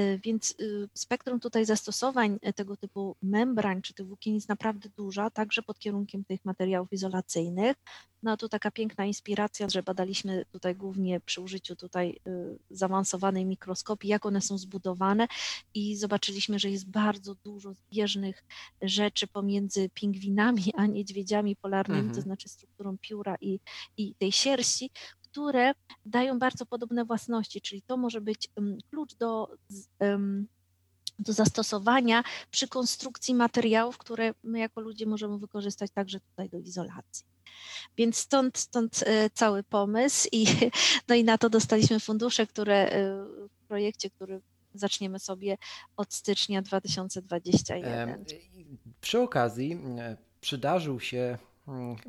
Y, 0.00 0.20
więc 0.24 0.54
y, 0.60 0.88
spektrum 0.94 1.40
tutaj 1.40 1.64
zastosowań 1.64 2.38
y, 2.48 2.52
tego 2.52 2.76
typu 2.76 3.16
membran 3.22 3.82
czy 3.82 3.94
tych 3.94 4.06
włókien 4.06 4.34
jest 4.34 4.48
naprawdę 4.48 4.88
duża, 4.96 5.30
także 5.30 5.62
pod 5.62 5.78
kierunkiem 5.78 6.24
tych 6.24 6.44
materiałów 6.44 6.92
izolacyjnych. 6.92 7.76
No 8.22 8.36
tu 8.36 8.48
taka 8.48 8.70
piękna 8.70 9.04
inspiracja, 9.04 9.68
że 9.68 9.82
badaliśmy 9.82 10.44
tutaj 10.52 10.74
głównie 10.74 11.20
przy 11.20 11.40
użyciu 11.40 11.76
tutaj 11.76 12.20
zaawansowanej 12.70 13.44
mikroskopii, 13.44 14.10
jak 14.10 14.26
one 14.26 14.40
są 14.40 14.58
zbudowane 14.58 15.28
i 15.74 15.96
zobaczyliśmy, 15.96 16.58
że 16.58 16.70
jest 16.70 16.90
bardzo 16.90 17.34
dużo 17.34 17.74
zbieżnych 17.74 18.44
rzeczy 18.82 19.26
pomiędzy 19.26 19.90
pingwinami 19.94 20.72
a 20.76 20.86
niedźwiedziami 20.86 21.56
polarnymi, 21.56 22.00
mhm. 22.00 22.16
to 22.16 22.22
znaczy 22.22 22.48
strukturą 22.48 22.98
pióra 22.98 23.36
i, 23.40 23.60
i 23.96 24.14
tej 24.14 24.32
sierści, 24.32 24.90
które 25.34 25.72
dają 26.06 26.38
bardzo 26.38 26.66
podobne 26.66 27.04
własności, 27.04 27.60
czyli 27.60 27.82
to 27.82 27.96
może 27.96 28.20
być 28.20 28.48
klucz 28.90 29.14
do 29.14 29.48
do 31.18 31.32
zastosowania 31.32 32.24
przy 32.50 32.68
konstrukcji 32.68 33.34
materiałów, 33.34 33.98
które 33.98 34.34
my 34.42 34.58
jako 34.58 34.80
ludzie 34.80 35.06
możemy 35.06 35.38
wykorzystać 35.38 35.90
także 35.90 36.20
tutaj 36.20 36.48
do 36.48 36.58
izolacji. 36.58 37.26
Więc 37.96 38.16
stąd, 38.16 38.58
stąd 38.58 39.04
e, 39.06 39.30
cały 39.30 39.62
pomysł 39.62 40.28
i, 40.32 40.46
no 41.08 41.14
i 41.14 41.24
na 41.24 41.38
to 41.38 41.50
dostaliśmy 41.50 42.00
fundusze, 42.00 42.46
które 42.46 42.90
e, 42.90 43.24
w 43.48 43.66
projekcie, 43.68 44.10
który 44.10 44.40
zaczniemy 44.74 45.18
sobie 45.18 45.56
od 45.96 46.14
stycznia 46.14 46.62
2021. 46.62 48.24
Przy 49.00 49.20
okazji 49.20 49.78
e, 49.98 50.16
przydarzył 50.40 51.00
się 51.00 51.38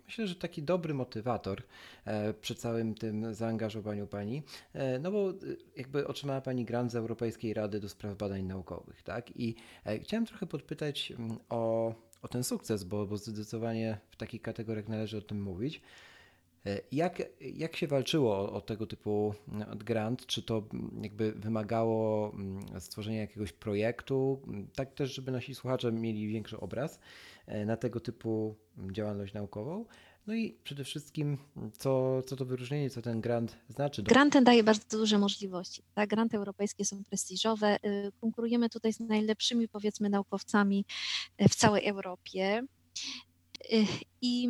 myślę, 0.05 0.27
że 0.27 0.35
taki 0.35 0.63
dobry 0.63 0.93
motywator 0.93 1.63
e, 2.05 2.33
przy 2.33 2.55
całym 2.55 2.95
tym 2.95 3.33
zaangażowaniu 3.33 4.07
Pani, 4.07 4.43
e, 4.73 4.99
no 4.99 5.11
bo 5.11 5.29
e, 5.29 5.33
jakby 5.75 6.07
otrzymała 6.07 6.41
Pani 6.41 6.65
grant 6.65 6.91
z 6.91 6.95
Europejskiej 6.95 7.53
Rady 7.53 7.79
do 7.79 7.89
Spraw 7.89 8.17
Badań 8.17 8.43
Naukowych, 8.43 9.03
tak? 9.03 9.39
I 9.39 9.55
chciałem 10.01 10.25
trochę 10.25 10.45
podpytać 10.45 11.11
mm, 11.11 11.37
o, 11.49 11.93
o 12.21 12.27
ten 12.27 12.43
sukces, 12.43 12.83
bo, 12.83 13.05
bo 13.05 13.17
zdecydowanie 13.17 13.97
w 14.09 14.15
takich 14.15 14.41
kategoriach 14.41 14.87
należy 14.87 15.17
o 15.17 15.21
tym 15.21 15.41
mówić. 15.41 15.81
Jak, 16.91 17.23
jak 17.41 17.75
się 17.75 17.87
walczyło 17.87 18.37
o, 18.37 18.53
o, 18.53 18.61
tego 18.61 18.87
typu 18.87 19.33
mm, 19.51 19.77
grant? 19.77 20.25
Czy 20.25 20.43
to 20.43 20.63
jakby 21.01 21.31
wymagało 21.31 22.31
stworzenia 22.79 23.19
jakiegoś 23.21 23.53
projektu? 23.53 24.41
Tak 24.75 24.93
też, 24.93 25.15
żeby 25.15 25.31
nasi 25.31 25.55
słuchacze 25.55 25.91
mieli 25.91 26.27
większy 26.27 26.59
obraz. 26.59 26.99
E, 27.47 27.65
na 27.65 27.77
tego 27.77 27.99
typu 27.99 28.55
działalność 28.91 29.33
naukową. 29.33 29.85
No 30.27 30.35
i 30.35 30.57
przede 30.63 30.83
wszystkim, 30.83 31.37
co, 31.77 32.21
co 32.21 32.35
to 32.35 32.45
wyróżnienie, 32.45 32.89
co 32.89 33.01
ten 33.01 33.21
grant 33.21 33.57
znaczy? 33.69 34.03
Grant 34.03 34.33
ten 34.33 34.43
daje 34.43 34.63
bardzo 34.63 34.97
duże 34.97 35.17
możliwości. 35.17 35.83
Tak? 35.93 36.09
Granty 36.09 36.37
europejskie 36.37 36.85
są 36.85 37.03
prestiżowe. 37.03 37.77
Y, 37.85 38.11
konkurujemy 38.21 38.69
tutaj 38.69 38.93
z 38.93 38.99
najlepszymi, 38.99 39.67
powiedzmy, 39.67 40.09
naukowcami 40.09 40.85
w 41.49 41.55
całej 41.55 41.87
Europie. 41.87 42.63
I, 44.21 44.49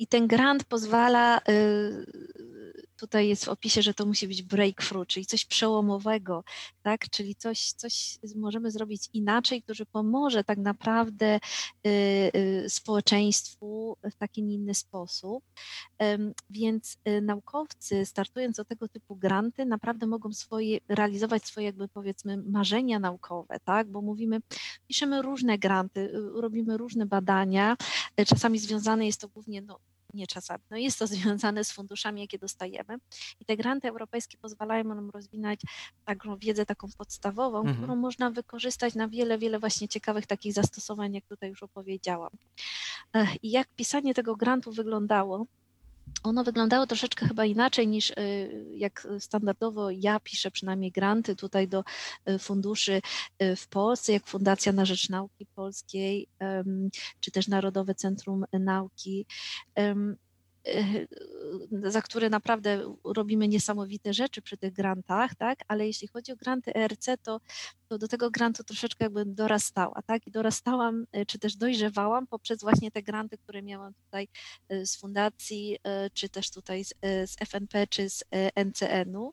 i 0.00 0.06
ten 0.06 0.26
grant 0.26 0.64
pozwala 0.64 1.40
tutaj 3.00 3.28
jest 3.28 3.44
w 3.44 3.48
opisie, 3.48 3.82
że 3.82 3.94
to 3.94 4.06
musi 4.06 4.28
być 4.28 4.42
breakthrough, 4.42 5.06
czyli 5.06 5.26
coś 5.26 5.44
przełomowego, 5.44 6.44
tak? 6.82 7.10
Czyli 7.10 7.34
coś, 7.34 7.72
coś 7.72 8.18
możemy 8.36 8.70
zrobić 8.70 9.08
inaczej, 9.12 9.62
który 9.62 9.86
pomoże 9.86 10.44
tak 10.44 10.58
naprawdę 10.58 11.40
y, 11.86 11.90
y, 12.36 12.64
społeczeństwu 12.68 13.96
w 14.04 14.14
taki 14.14 14.40
inny 14.40 14.74
sposób. 14.74 15.44
Więc 16.50 16.96
y, 17.08 17.20
naukowcy, 17.20 18.06
startując 18.06 18.56
do 18.56 18.64
tego 18.64 18.88
typu 18.88 19.16
granty, 19.16 19.66
naprawdę 19.66 20.06
mogą 20.06 20.32
swoje, 20.32 20.78
realizować 20.88 21.44
swoje, 21.44 21.66
jakby 21.66 21.88
powiedzmy, 21.88 22.36
marzenia 22.36 22.98
naukowe, 22.98 23.60
tak? 23.64 23.88
Bo 23.88 24.02
mówimy, 24.02 24.40
piszemy 24.86 25.22
różne 25.22 25.58
granty, 25.58 26.10
robimy 26.34 26.76
różne 26.76 27.06
badania. 27.06 27.76
Czasami 28.26 28.58
związane 28.58 29.06
jest 29.06 29.20
to 29.20 29.28
głównie 29.28 29.62
no, 29.62 29.78
nie 30.14 30.26
czasami. 30.26 30.64
No 30.70 30.76
jest 30.76 30.98
to 30.98 31.06
związane 31.16 31.64
z 31.64 31.72
funduszami, 31.72 32.20
jakie 32.20 32.38
dostajemy. 32.38 32.96
I 33.40 33.44
te 33.44 33.56
granty 33.56 33.88
europejskie 33.88 34.38
pozwalają 34.38 34.84
nam 34.84 35.10
rozwinąć 35.10 35.60
taką 36.04 36.36
wiedzę 36.36 36.66
taką 36.66 36.88
podstawową, 36.98 37.58
mhm. 37.58 37.76
którą 37.76 37.96
można 37.96 38.30
wykorzystać 38.30 38.94
na 38.94 39.08
wiele, 39.08 39.38
wiele 39.38 39.58
właśnie 39.58 39.88
ciekawych 39.88 40.26
takich 40.26 40.52
zastosowań, 40.52 41.14
jak 41.14 41.24
tutaj 41.24 41.50
już 41.50 41.62
opowiedziałam. 41.62 42.30
I 43.42 43.50
jak 43.50 43.68
pisanie 43.68 44.14
tego 44.14 44.36
grantu 44.36 44.72
wyglądało? 44.72 45.46
Ono 46.22 46.44
wyglądało 46.44 46.86
troszeczkę 46.86 47.28
chyba 47.28 47.44
inaczej 47.44 47.88
niż 47.88 48.10
y, 48.10 48.14
jak 48.74 49.08
standardowo 49.18 49.90
ja 49.90 50.20
piszę 50.20 50.50
przynajmniej 50.50 50.92
granty 50.92 51.36
tutaj 51.36 51.68
do 51.68 51.84
y, 52.28 52.38
funduszy 52.38 53.00
y, 53.42 53.56
w 53.56 53.68
Polsce, 53.68 54.12
jak 54.12 54.26
Fundacja 54.26 54.72
na 54.72 54.84
Rzecz 54.84 55.08
Nauki 55.08 55.46
Polskiej, 55.54 56.28
czy 57.20 57.30
też 57.30 57.48
Narodowe 57.48 57.94
Centrum 57.94 58.44
Nauki 58.52 59.26
za 61.82 62.02
które 62.02 62.30
naprawdę 62.30 62.96
robimy 63.04 63.48
niesamowite 63.48 64.14
rzeczy 64.14 64.42
przy 64.42 64.56
tych 64.56 64.72
grantach, 64.72 65.34
tak? 65.34 65.58
Ale 65.68 65.86
jeśli 65.86 66.08
chodzi 66.08 66.32
o 66.32 66.36
granty 66.36 66.74
ERC, 66.74 67.06
to, 67.22 67.40
to 67.88 67.98
do 67.98 68.08
tego 68.08 68.30
grantu 68.30 68.64
troszeczkę 68.64 69.04
jakby 69.04 69.24
dorastała, 69.24 70.02
tak? 70.06 70.26
I 70.26 70.30
dorastałam, 70.30 71.06
e, 71.12 71.26
czy 71.26 71.38
też 71.38 71.56
dojrzewałam 71.56 72.26
poprzez 72.26 72.60
właśnie 72.60 72.90
te 72.90 73.02
granty, 73.02 73.38
które 73.38 73.62
miałam 73.62 73.94
tutaj 73.94 74.28
e, 74.68 74.86
z 74.86 74.96
fundacji, 74.96 75.78
e, 75.84 76.10
czy 76.10 76.28
też 76.28 76.50
tutaj 76.50 76.84
z, 76.84 76.94
z 77.02 77.36
FNP, 77.40 77.86
czy 77.86 78.10
z 78.10 78.24
NCN-u. 78.64 79.32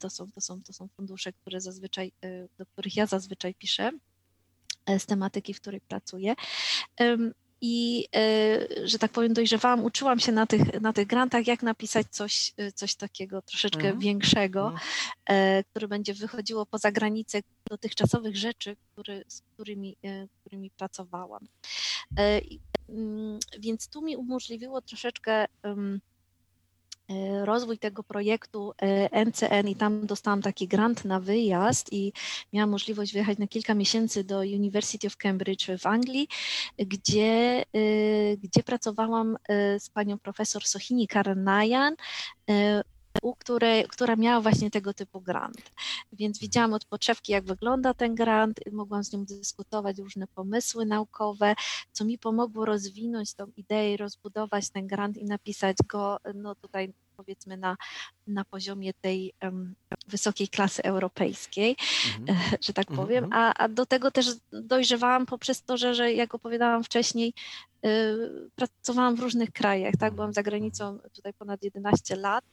To 0.00 0.10
są, 0.10 0.32
to, 0.32 0.40
są, 0.40 0.62
to 0.62 0.72
są 0.72 0.88
fundusze, 0.88 1.32
które 1.32 1.60
zazwyczaj, 1.60 2.12
do 2.58 2.66
których 2.66 2.96
ja 2.96 3.06
zazwyczaj 3.06 3.54
piszę 3.54 3.90
z 4.98 5.06
tematyki, 5.06 5.54
w 5.54 5.60
której 5.60 5.80
pracuję 5.80 6.34
i 7.60 8.08
e, 8.16 8.88
że 8.88 8.98
tak 8.98 9.12
powiem 9.12 9.34
dojrzewałam, 9.34 9.84
uczyłam 9.84 10.20
się 10.20 10.32
na 10.32 10.46
tych, 10.46 10.80
na 10.80 10.92
tych 10.92 11.06
grantach, 11.06 11.46
jak 11.46 11.62
napisać 11.62 12.06
coś, 12.10 12.52
e, 12.56 12.72
coś 12.72 12.94
takiego 12.94 13.42
troszeczkę 13.42 13.82
mhm. 13.82 13.98
większego. 13.98 14.74
E, 15.28 15.64
które 15.64 15.88
będzie 15.88 16.14
wychodziło 16.14 16.66
poza 16.66 16.92
granice 16.92 17.40
dotychczasowych 17.70 18.36
rzeczy, 18.36 18.76
który, 18.92 19.24
z 19.28 19.40
którymi, 19.40 19.96
którymi 20.40 20.70
pracowałam. 20.70 21.48
Mm, 22.88 23.38
więc 23.58 23.88
tu 23.88 24.02
mi 24.02 24.16
umożliwiło 24.16 24.82
troszeczkę 24.82 25.46
rozwój 27.44 27.78
tego 27.78 28.02
projektu 28.02 28.72
NCN 29.26 29.66
e, 29.66 29.70
i 29.70 29.76
tam 29.76 30.06
dostałam 30.06 30.42
taki 30.42 30.68
grant 30.68 31.04
na 31.04 31.20
wyjazd 31.20 31.92
i 31.92 32.12
miałam 32.52 32.70
możliwość 32.70 33.12
wyjechać 33.12 33.38
na 33.38 33.46
kilka 33.46 33.74
miesięcy 33.74 34.24
do 34.24 34.38
University 34.38 35.06
of 35.06 35.16
Cambridge 35.16 35.66
w 35.78 35.86
Anglii, 35.86 36.28
gdzie, 36.78 37.64
e, 37.74 38.36
gdzie 38.36 38.62
pracowałam 38.62 39.36
z 39.78 39.90
panią 39.90 40.18
profesor 40.18 40.64
Sohini 40.64 41.08
Karanayan, 41.08 41.96
u 43.22 43.34
której, 43.34 43.84
która 43.88 44.16
miała 44.16 44.40
właśnie 44.40 44.70
tego 44.70 44.94
typu 44.94 45.20
grant. 45.20 45.70
Więc 46.12 46.38
widziałam 46.38 46.72
od 46.72 46.84
podszewki, 46.84 47.32
jak 47.32 47.44
wygląda 47.44 47.94
ten 47.94 48.14
grant, 48.14 48.60
mogłam 48.72 49.04
z 49.04 49.12
nią 49.12 49.24
dyskutować 49.24 49.98
różne 49.98 50.26
pomysły 50.26 50.86
naukowe, 50.86 51.54
co 51.92 52.04
mi 52.04 52.18
pomogło 52.18 52.64
rozwinąć 52.64 53.34
tą 53.34 53.46
ideę, 53.56 53.96
rozbudować 53.96 54.70
ten 54.70 54.86
grant 54.86 55.16
i 55.16 55.24
napisać 55.24 55.76
go 55.88 56.16
no 56.34 56.54
tutaj 56.54 56.92
powiedzmy 57.18 57.56
na, 57.56 57.76
na 58.26 58.44
poziomie 58.44 58.92
tej 58.94 59.32
um, 59.42 59.74
wysokiej 60.08 60.48
klasy 60.48 60.82
europejskiej, 60.82 61.76
mhm. 62.18 62.38
że 62.64 62.72
tak 62.72 62.90
mhm, 62.90 63.06
powiem, 63.06 63.24
mhm. 63.24 63.42
a, 63.42 63.54
a 63.54 63.68
do 63.68 63.86
tego 63.86 64.10
też 64.10 64.26
dojrzewałam 64.52 65.26
poprzez 65.26 65.62
to, 65.62 65.76
że, 65.76 65.94
że 65.94 66.12
jak 66.12 66.34
opowiadałam 66.34 66.84
wcześniej, 66.84 67.34
y, 67.86 68.50
pracowałam 68.56 69.16
w 69.16 69.20
różnych 69.20 69.50
krajach, 69.52 69.94
tak, 70.00 70.14
byłam 70.14 70.32
za 70.32 70.42
granicą 70.42 70.98
tutaj 71.14 71.32
ponad 71.34 71.62
11 71.62 72.16
lat, 72.16 72.44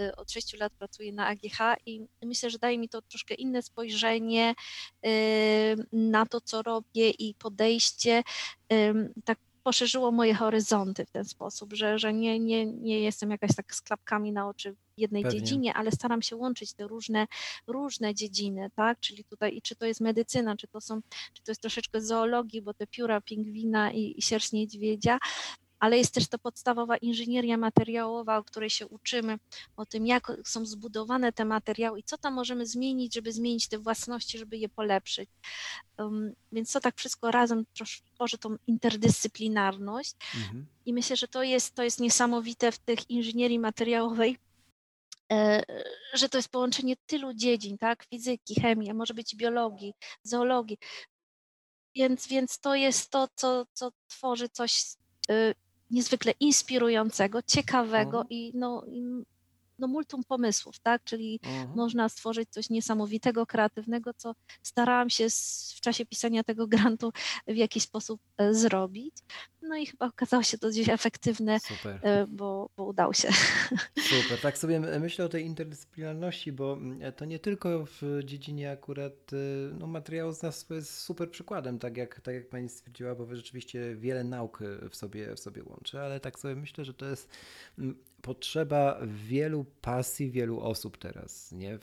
y, 0.00 0.16
od 0.16 0.30
6 0.30 0.54
lat 0.58 0.72
pracuję 0.72 1.12
na 1.12 1.26
AGH 1.26 1.58
i 1.86 2.06
myślę, 2.22 2.50
że 2.50 2.58
daje 2.58 2.78
mi 2.78 2.88
to 2.88 3.02
troszkę 3.02 3.34
inne 3.34 3.62
spojrzenie 3.62 4.54
y, 5.06 5.76
na 5.92 6.26
to, 6.26 6.40
co 6.40 6.62
robię 6.62 7.10
i 7.10 7.34
podejście, 7.34 8.22
tak 9.24 9.38
poszerzyło 9.64 10.12
moje 10.12 10.34
horyzonty 10.34 11.06
w 11.06 11.10
ten 11.10 11.24
sposób, 11.24 11.72
że, 11.72 11.98
że 11.98 12.12
nie, 12.12 12.38
nie, 12.38 12.66
nie 12.66 13.00
jestem 13.00 13.30
jakaś 13.30 13.54
tak 13.56 13.74
z 13.74 13.82
klapkami 13.82 14.32
na 14.32 14.48
oczy 14.48 14.72
w 14.72 15.00
jednej 15.00 15.22
Pewnie. 15.22 15.40
dziedzinie, 15.40 15.74
ale 15.74 15.92
staram 15.92 16.22
się 16.22 16.36
łączyć 16.36 16.72
te 16.72 16.86
różne, 16.86 17.26
różne 17.66 18.14
dziedziny, 18.14 18.70
tak? 18.76 19.00
Czyli 19.00 19.24
tutaj, 19.24 19.56
i 19.56 19.62
czy 19.62 19.76
to 19.76 19.86
jest 19.86 20.00
medycyna, 20.00 20.56
czy 20.56 20.68
to 20.68 20.80
są, 20.80 21.00
czy 21.32 21.42
to 21.42 21.50
jest 21.50 21.60
troszeczkę 21.60 22.00
zoologii, 22.00 22.62
bo 22.62 22.74
te 22.74 22.86
pióra 22.86 23.20
pingwina 23.20 23.92
i, 23.92 24.14
i 24.18 24.22
sierść 24.22 24.52
niedźwiedzia, 24.52 25.18
ale 25.78 25.98
jest 25.98 26.14
też 26.14 26.28
to 26.28 26.38
podstawowa 26.38 26.96
inżynieria 26.96 27.56
materiałowa, 27.56 28.38
o 28.38 28.44
której 28.44 28.70
się 28.70 28.86
uczymy, 28.86 29.38
o 29.76 29.86
tym, 29.86 30.06
jak 30.06 30.32
są 30.44 30.66
zbudowane 30.66 31.32
te 31.32 31.44
materiały 31.44 32.00
i 32.00 32.02
co 32.02 32.18
tam 32.18 32.34
możemy 32.34 32.66
zmienić, 32.66 33.14
żeby 33.14 33.32
zmienić 33.32 33.68
te 33.68 33.78
własności, 33.78 34.38
żeby 34.38 34.56
je 34.56 34.68
polepszyć. 34.68 35.30
Um, 35.98 36.34
więc 36.52 36.72
to 36.72 36.80
tak 36.80 36.96
wszystko 36.96 37.30
razem 37.30 37.64
tworzy 38.14 38.38
tą 38.38 38.56
interdyscyplinarność 38.66 40.14
mhm. 40.36 40.66
i 40.86 40.92
myślę, 40.92 41.16
że 41.16 41.28
to 41.28 41.42
jest, 41.42 41.74
to 41.74 41.82
jest 41.82 42.00
niesamowite 42.00 42.72
w 42.72 42.78
tych 42.78 43.10
inżynierii 43.10 43.58
materiałowej, 43.58 44.38
e, 45.32 45.62
że 46.14 46.28
to 46.28 46.38
jest 46.38 46.48
połączenie 46.48 46.96
tylu 47.06 47.34
dziedzin, 47.34 47.78
tak? 47.78 48.04
Fizyki, 48.04 48.60
chemii, 48.60 48.90
a 48.90 48.94
może 48.94 49.14
być 49.14 49.36
biologii, 49.36 49.94
zoologii. 50.22 50.78
Więc, 51.94 52.26
więc 52.26 52.58
to 52.58 52.74
jest 52.74 53.10
to, 53.10 53.28
co, 53.34 53.66
co 53.72 53.92
tworzy 54.08 54.48
coś 54.48 54.84
y, 55.30 55.54
niezwykle 55.94 56.32
inspirującego, 56.40 57.42
ciekawego 57.42 58.18
mhm. 58.18 58.26
i, 58.30 58.52
no, 58.54 58.84
i 58.86 59.24
no, 59.78 59.88
multum 59.88 60.24
pomysłów, 60.24 60.78
tak? 60.78 61.04
Czyli 61.04 61.40
Mhm. 61.42 61.76
można 61.76 62.08
stworzyć 62.08 62.50
coś 62.50 62.70
niesamowitego, 62.70 63.46
kreatywnego, 63.46 64.14
co 64.14 64.34
starałam 64.62 65.10
się 65.10 65.26
w 65.76 65.80
czasie 65.80 66.06
pisania 66.06 66.44
tego 66.44 66.66
grantu 66.74 67.12
w 67.46 67.56
jakiś 67.56 67.82
sposób 67.82 68.20
e, 68.38 68.54
zrobić. 68.54 69.16
No 69.62 69.76
i 69.76 69.86
chyba 69.86 70.06
okazało 70.06 70.42
się 70.42 70.58
to 70.58 70.66
dość 70.66 70.88
efektywne, 70.88 71.58
e, 72.02 72.26
bo, 72.26 72.70
bo 72.76 72.84
udało 72.84 73.12
się. 73.12 73.28
Super, 74.22 74.40
tak 74.42 74.58
sobie 74.58 74.80
myślę 74.80 75.24
o 75.24 75.28
tej 75.28 75.44
interdyscyplinarności, 75.44 76.52
bo 76.52 76.78
to 77.16 77.24
nie 77.24 77.38
tylko 77.38 77.86
w 77.86 78.20
dziedzinie 78.24 78.70
akurat 78.70 79.30
no, 79.78 79.86
materiałoznawstwo 79.86 80.74
jest 80.74 80.98
super 80.98 81.30
przykładem, 81.30 81.78
tak 81.78 81.96
jak, 81.96 82.20
tak 82.20 82.34
jak 82.34 82.48
pani 82.48 82.68
stwierdziła, 82.68 83.14
bo 83.14 83.36
rzeczywiście 83.36 83.96
wiele 83.96 84.24
nauk 84.24 84.58
w 84.90 84.96
sobie, 84.96 85.34
w 85.34 85.40
sobie 85.40 85.62
łączy, 85.64 86.00
ale 86.00 86.20
tak 86.20 86.38
sobie 86.38 86.56
myślę, 86.56 86.84
że 86.84 86.94
to 86.94 87.06
jest 87.06 87.28
potrzeba 88.24 89.00
wielu 89.06 89.64
pasji, 89.80 90.30
wielu 90.30 90.60
osób 90.60 90.98
teraz, 90.98 91.52
nie? 91.52 91.78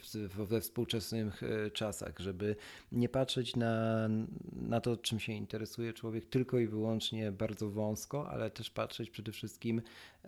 We 0.49 0.61
współczesnych 0.61 1.43
y, 1.43 1.71
czasach, 1.71 2.19
żeby 2.19 2.55
nie 2.91 3.09
patrzeć 3.09 3.55
na, 3.55 4.07
na 4.51 4.81
to, 4.81 4.97
czym 4.97 5.19
się 5.19 5.33
interesuje 5.33 5.93
człowiek 5.93 6.25
tylko 6.25 6.59
i 6.59 6.67
wyłącznie 6.67 7.31
bardzo 7.31 7.69
wąsko, 7.69 8.29
ale 8.29 8.51
też 8.51 8.69
patrzeć 8.69 9.09
przede 9.09 9.31
wszystkim 9.31 9.81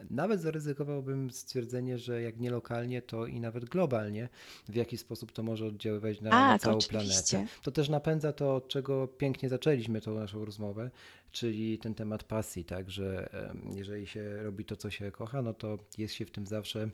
nawet 0.10 0.42
zaryzykowałbym 0.42 1.32
stwierdzenie, 1.32 1.98
że 1.98 2.22
jak 2.22 2.40
nie 2.40 2.52
lokalnie, 2.52 3.02
to 3.02 3.26
i 3.26 3.40
nawet 3.40 3.66
globalnie, 3.66 4.30
w 4.70 4.76
jaki 4.76 4.98
sposób 4.98 5.32
to 5.32 5.44
może 5.44 5.66
oddziaływać 5.66 6.22
na, 6.22 6.30
na 6.30 6.36
Tak, 6.54 6.62
całą 6.62 6.78
oczywiście. 6.78 7.38
planetę. 7.38 7.54
To 7.64 7.72
też 7.72 7.90
napędza 7.90 8.34
to, 8.34 8.56
od 8.56 8.68
czego 8.68 9.08
pięknie 9.08 9.50
zaczęliśmy 9.50 10.02
tą 10.02 10.16
naszą 10.16 10.46
rozmowę, 10.46 10.92
czyli 11.32 11.80
ten 11.80 11.94
temat 11.94 12.24
pasji, 12.24 12.66
tak, 12.66 12.92
że 12.92 13.30
jeżeli 13.76 14.08
się 14.08 14.44
robi 14.44 14.66
to, 14.66 14.76
co 14.76 14.90
się 14.90 15.12
kocha, 15.12 15.42
no 15.42 15.54
to 15.54 15.78
jest 15.98 16.14
się 16.14 16.26
w 16.26 16.32
tym 16.32 16.48
zawsze 16.48 16.90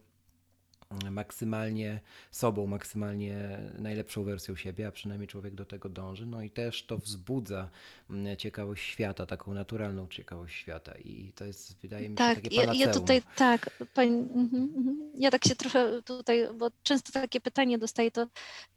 maksymalnie 1.12 2.00
sobą, 2.32 2.68
maksymalnie 2.68 3.60
najlepszą 3.80 4.24
wersją 4.24 4.56
siebie, 4.56 4.88
a 4.88 4.92
przynajmniej 4.92 5.28
człowiek 5.28 5.56
do 5.56 5.66
tego 5.66 5.90
dąży. 5.90 6.26
No 6.26 6.42
i 6.42 6.50
też 6.50 6.86
to 6.86 6.98
wzbudza 6.98 7.70
mm, 8.10 8.38
ciekawość 8.38 8.84
świata, 8.84 9.26
taką 9.26 9.54
naturalną 9.54 10.08
ciekawość 10.08 10.56
świata 10.56 10.94
i 11.06 11.32
to 11.36 11.46
jest, 11.46 11.82
wydaje 11.82 12.10
mi 12.10 12.14
się, 12.14 12.18
Tak, 12.18 12.42
takie 12.42 12.56
ja, 12.56 12.62
panaceum. 12.62 12.88
ja 12.88 12.94
tutaj 12.94 13.22
tak, 13.36 13.70
pani, 13.94 14.18
mhm, 14.18 14.74
mhm. 14.78 15.12
ja 15.16 15.32
tak 15.32 15.46
się 15.46 15.56
trochę 15.56 16.02
tutaj, 16.02 16.48
bo 16.58 16.72
często 16.84 17.12
takie 17.12 17.42
pytanie 17.42 17.78
dostaję, 17.78 18.12
to, 18.12 18.28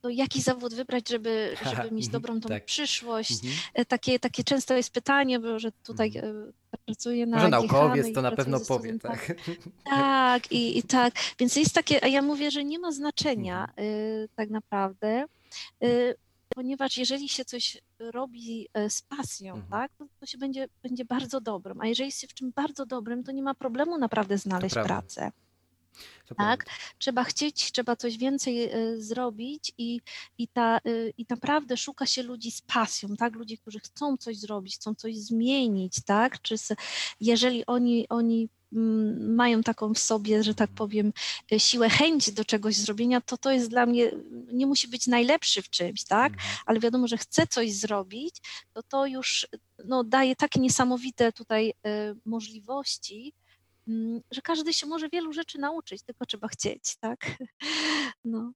to 0.00 0.08
jaki 0.08 0.42
zawód 0.42 0.74
wybrać, 0.74 1.08
żeby, 1.08 1.56
żeby 1.64 1.90
mieć 1.94 2.06
mhm, 2.06 2.12
dobrą 2.12 2.40
tą 2.40 2.48
tak. 2.48 2.64
przyszłość. 2.64 3.32
Mhm. 3.32 3.52
E, 3.74 3.84
Takie, 3.84 4.18
takie 4.18 4.44
często 4.44 4.76
jest 4.76 4.90
pytanie, 4.90 5.40
bo 5.40 5.58
że 5.58 5.72
tutaj 5.72 6.12
e, 6.16 6.52
pracuję 6.78 7.26
na 7.26 7.36
Może 7.36 7.48
no 7.48 7.58
naukowiec 7.58 8.14
to 8.14 8.22
na 8.22 8.30
pewno 8.32 8.60
powie, 8.60 8.98
tak? 8.98 9.32
Tak, 9.84 10.52
i, 10.52 10.78
i 10.78 10.82
tak. 10.82 11.14
Więc 11.38 11.56
jest 11.56 11.74
takie, 11.74 12.04
a 12.04 12.06
ja 12.08 12.22
mówię, 12.22 12.50
że 12.50 12.64
nie 12.64 12.78
ma 12.78 12.92
znaczenia 12.92 13.60
Mhm. 13.62 13.88
y, 13.88 14.28
tak 14.36 14.50
naprawdę, 14.50 15.24
y, 15.84 16.14
ponieważ 16.48 16.96
jeżeli 16.96 17.28
się 17.28 17.44
coś 17.44 17.78
robi 17.98 18.68
y, 18.78 18.90
z 18.90 19.02
pasją, 19.02 19.54
Mhm. 19.54 19.70
tak, 19.70 19.92
to, 19.98 20.06
to 20.20 20.26
się 20.26 20.38
będzie, 20.38 20.68
będzie 20.82 21.04
bardzo 21.04 21.40
dobrym. 21.40 21.80
A 21.80 21.86
jeżeli 21.86 22.12
się 22.12 22.26
w 22.26 22.34
czym 22.34 22.52
bardzo 22.56 22.86
dobrym, 22.86 23.24
to 23.24 23.32
nie 23.32 23.42
ma 23.42 23.54
problemu 23.54 23.98
naprawdę 23.98 24.38
znaleźć 24.38 24.74
pracę. 24.74 25.32
Tak, 26.38 26.66
trzeba 26.98 27.24
chcieć, 27.24 27.72
trzeba 27.72 27.96
coś 27.96 28.18
więcej 28.18 28.74
y, 28.74 29.02
zrobić 29.02 29.72
i, 29.78 30.00
i, 30.38 30.48
ta, 30.48 30.78
y, 30.86 31.12
i 31.18 31.26
naprawdę 31.28 31.76
szuka 31.76 32.06
się 32.06 32.22
ludzi 32.22 32.50
z 32.50 32.60
pasją, 32.62 33.16
tak? 33.16 33.34
Ludzi, 33.34 33.58
którzy 33.58 33.78
chcą 33.80 34.16
coś 34.16 34.38
zrobić, 34.38 34.74
chcą 34.76 34.94
coś 34.94 35.16
zmienić, 35.18 35.94
tak? 36.06 36.42
Czy 36.42 36.54
s- 36.54 36.74
jeżeli 37.20 37.66
oni, 37.66 38.08
oni 38.08 38.48
mm, 38.72 39.34
mają 39.34 39.62
taką 39.62 39.94
w 39.94 39.98
sobie, 39.98 40.42
że 40.42 40.54
tak 40.54 40.70
powiem, 40.70 41.12
y, 41.52 41.60
siłę, 41.60 41.88
chęć 41.90 42.30
do 42.32 42.44
czegoś 42.44 42.76
zrobienia, 42.76 43.20
to 43.20 43.38
to 43.38 43.50
jest 43.52 43.70
dla 43.70 43.86
mnie, 43.86 44.12
nie 44.52 44.66
musi 44.66 44.88
być 44.88 45.06
najlepszy 45.06 45.62
w 45.62 45.70
czymś, 45.70 46.04
tak? 46.04 46.32
Mhm. 46.32 46.50
ale 46.66 46.80
wiadomo, 46.80 47.08
że 47.08 47.16
chce 47.18 47.46
coś 47.46 47.72
zrobić, 47.72 48.36
to 48.72 48.82
to 48.82 49.06
już 49.06 49.46
no, 49.84 50.04
daje 50.04 50.36
takie 50.36 50.60
niesamowite 50.60 51.32
tutaj 51.32 51.70
y, 51.70 51.74
możliwości, 52.24 53.32
że 54.30 54.42
każdy 54.42 54.72
się 54.72 54.86
może 54.86 55.08
wielu 55.08 55.32
rzeczy 55.32 55.58
nauczyć, 55.58 56.02
tylko 56.02 56.26
trzeba 56.26 56.48
chcieć, 56.48 56.96
tak? 57.00 57.18
No. 58.24 58.52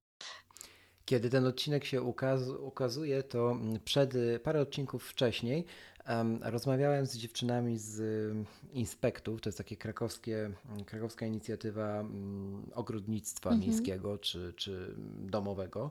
Kiedy 1.05 1.31
ten 1.31 1.47
odcinek 1.47 1.85
się 1.85 2.03
ukaz 2.03 2.49
ukazuje, 2.49 3.23
to 3.23 3.51
mm, 3.51 3.81
przed 3.85 4.15
y, 4.15 4.41
parę 4.45 4.61
odcinków 4.61 5.05
wcześniej 5.09 5.65
em, 6.05 6.41
rozmawiałem 6.43 7.07
z 7.07 7.17
dziewczynami 7.17 7.79
z 7.79 8.01
y, 8.01 8.45
Inspektów, 8.73 9.41
to 9.41 9.49
jest 9.49 9.59
takie 9.59 9.77
krakowskie, 9.77 10.51
mm, 10.69 10.85
krakowska 10.85 11.27
inicjatywa 11.27 12.01
mm, 12.01 12.71
ogrodnictwa 12.75 13.51
Mhm. 13.51 13.71
miejskiego 13.71 14.19
czy, 14.19 14.53
czy 14.57 14.95
domowego. 15.19 15.91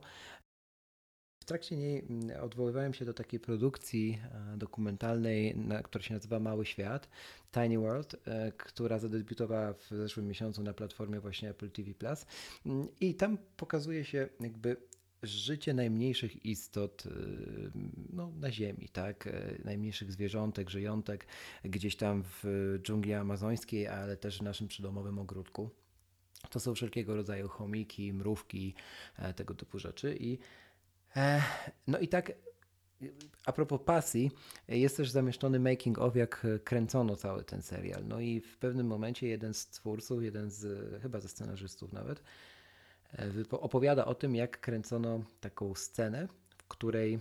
W 1.45 1.47
trakcie 1.47 1.77
niej 1.77 2.05
mm, 2.09 2.43
odwoływałem 2.43 2.93
się 2.93 3.05
do 3.05 3.13
takiej 3.13 3.39
produkcji 3.39 4.19
e, 4.53 4.57
dokumentalnej, 4.57 5.55
która 5.83 6.03
się 6.03 6.13
nazywa 6.13 6.39
Mały 6.39 6.65
Świat, 6.65 7.09
Tiny 7.51 7.79
World, 7.79 8.15
e, 8.27 8.51
która 8.51 8.99
zadebiutowała 8.99 9.73
w 9.73 9.89
zeszłym 9.89 10.27
miesiącu 10.27 10.63
na 10.63 10.73
platformie 10.73 11.19
właśnie 11.19 11.49
Apple 11.49 11.71
TV+. 11.71 11.93
Mm, 12.65 12.87
I 12.99 13.15
tam 13.15 13.37
pokazuje 13.57 14.05
się 14.05 14.29
jakby 14.39 14.77
życie 15.23 15.73
najmniejszych 15.73 16.45
istot 16.45 17.05
y, 17.05 17.09
no, 18.13 18.31
na 18.39 18.51
Ziemi, 18.51 18.89
tak? 18.89 19.27
E, 19.27 19.55
Najmniejszych 19.63 20.11
zwierzątek, 20.11 20.69
żyjątek 20.69 21.27
gdzieś 21.63 21.95
tam 21.95 22.23
w 22.23 22.43
dżungli 22.83 23.13
amazońskiej, 23.13 23.87
ale 23.87 24.17
też 24.17 24.39
w 24.39 24.41
naszym 24.41 24.67
przydomowym 24.67 25.19
ogródku. 25.19 25.69
To 26.49 26.59
są 26.59 26.75
wszelkiego 26.75 27.15
rodzaju 27.15 27.47
chomiki, 27.47 28.13
mrówki, 28.13 28.73
e, 29.17 29.33
tego 29.33 29.55
typu 29.55 29.79
rzeczy. 29.79 30.17
I, 30.19 30.33
e, 30.33 30.37
no 31.87 31.99
i 31.99 32.07
tak, 32.07 32.31
a 33.45 33.51
propos 33.51 33.81
pasji, 33.85 34.31
jest 34.67 34.97
też 34.97 35.09
zamieszczony 35.09 35.59
making 35.59 35.99
of, 35.99 36.15
jak 36.15 36.47
kręcono 36.63 37.15
cały 37.15 37.43
ten 37.43 37.61
serial. 37.61 38.07
No 38.07 38.19
i 38.19 38.41
w 38.41 38.57
pewnym 38.57 38.87
momencie 38.87 39.27
jeden 39.27 39.53
z 39.53 39.67
twórców, 39.67 40.23
jeden 40.23 40.51
z, 40.51 40.67
chyba 41.01 41.19
ze 41.19 41.29
scenarzystów 41.29 41.93
nawet, 41.93 42.23
e, 43.13 43.31
opowiada 43.51 44.05
o 44.05 44.15
tym, 44.15 44.35
jak 44.35 44.59
kręcono 44.59 45.23
taką 45.39 45.75
scenę, 45.75 46.27
w 46.57 46.67
której 46.67 47.19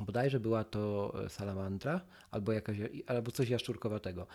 bodajże 0.00 0.40
była 0.40 0.64
to 0.64 1.12
e, 1.24 1.28
salamandra 1.28 2.00
albo, 2.30 2.52
jakaś, 2.52 2.76
albo 3.06 3.30
coś 3.30 3.48
jaszczurkowatego. 3.48 4.26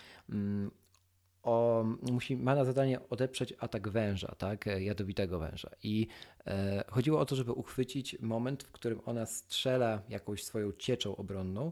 O, 1.47 1.85
musi, 2.11 2.37
ma 2.37 2.55
na 2.55 2.65
zadanie 2.65 3.09
odeprzeć 3.09 3.53
atak 3.59 3.89
węża, 3.89 4.35
tak, 4.37 4.67
e, 4.67 4.83
jadowitego 4.83 5.39
węża. 5.39 5.69
I 5.83 6.07
e, 6.47 6.83
chodziło 6.87 7.19
o 7.19 7.25
to, 7.25 7.35
żeby 7.35 7.51
uchwycić 7.51 8.19
moment, 8.19 8.63
w 8.63 8.71
którym 8.71 9.01
ona 9.05 9.25
strzela 9.25 10.01
jakąś 10.09 10.43
swoją 10.43 10.71
cieczą 10.71 11.15
obronną. 11.15 11.71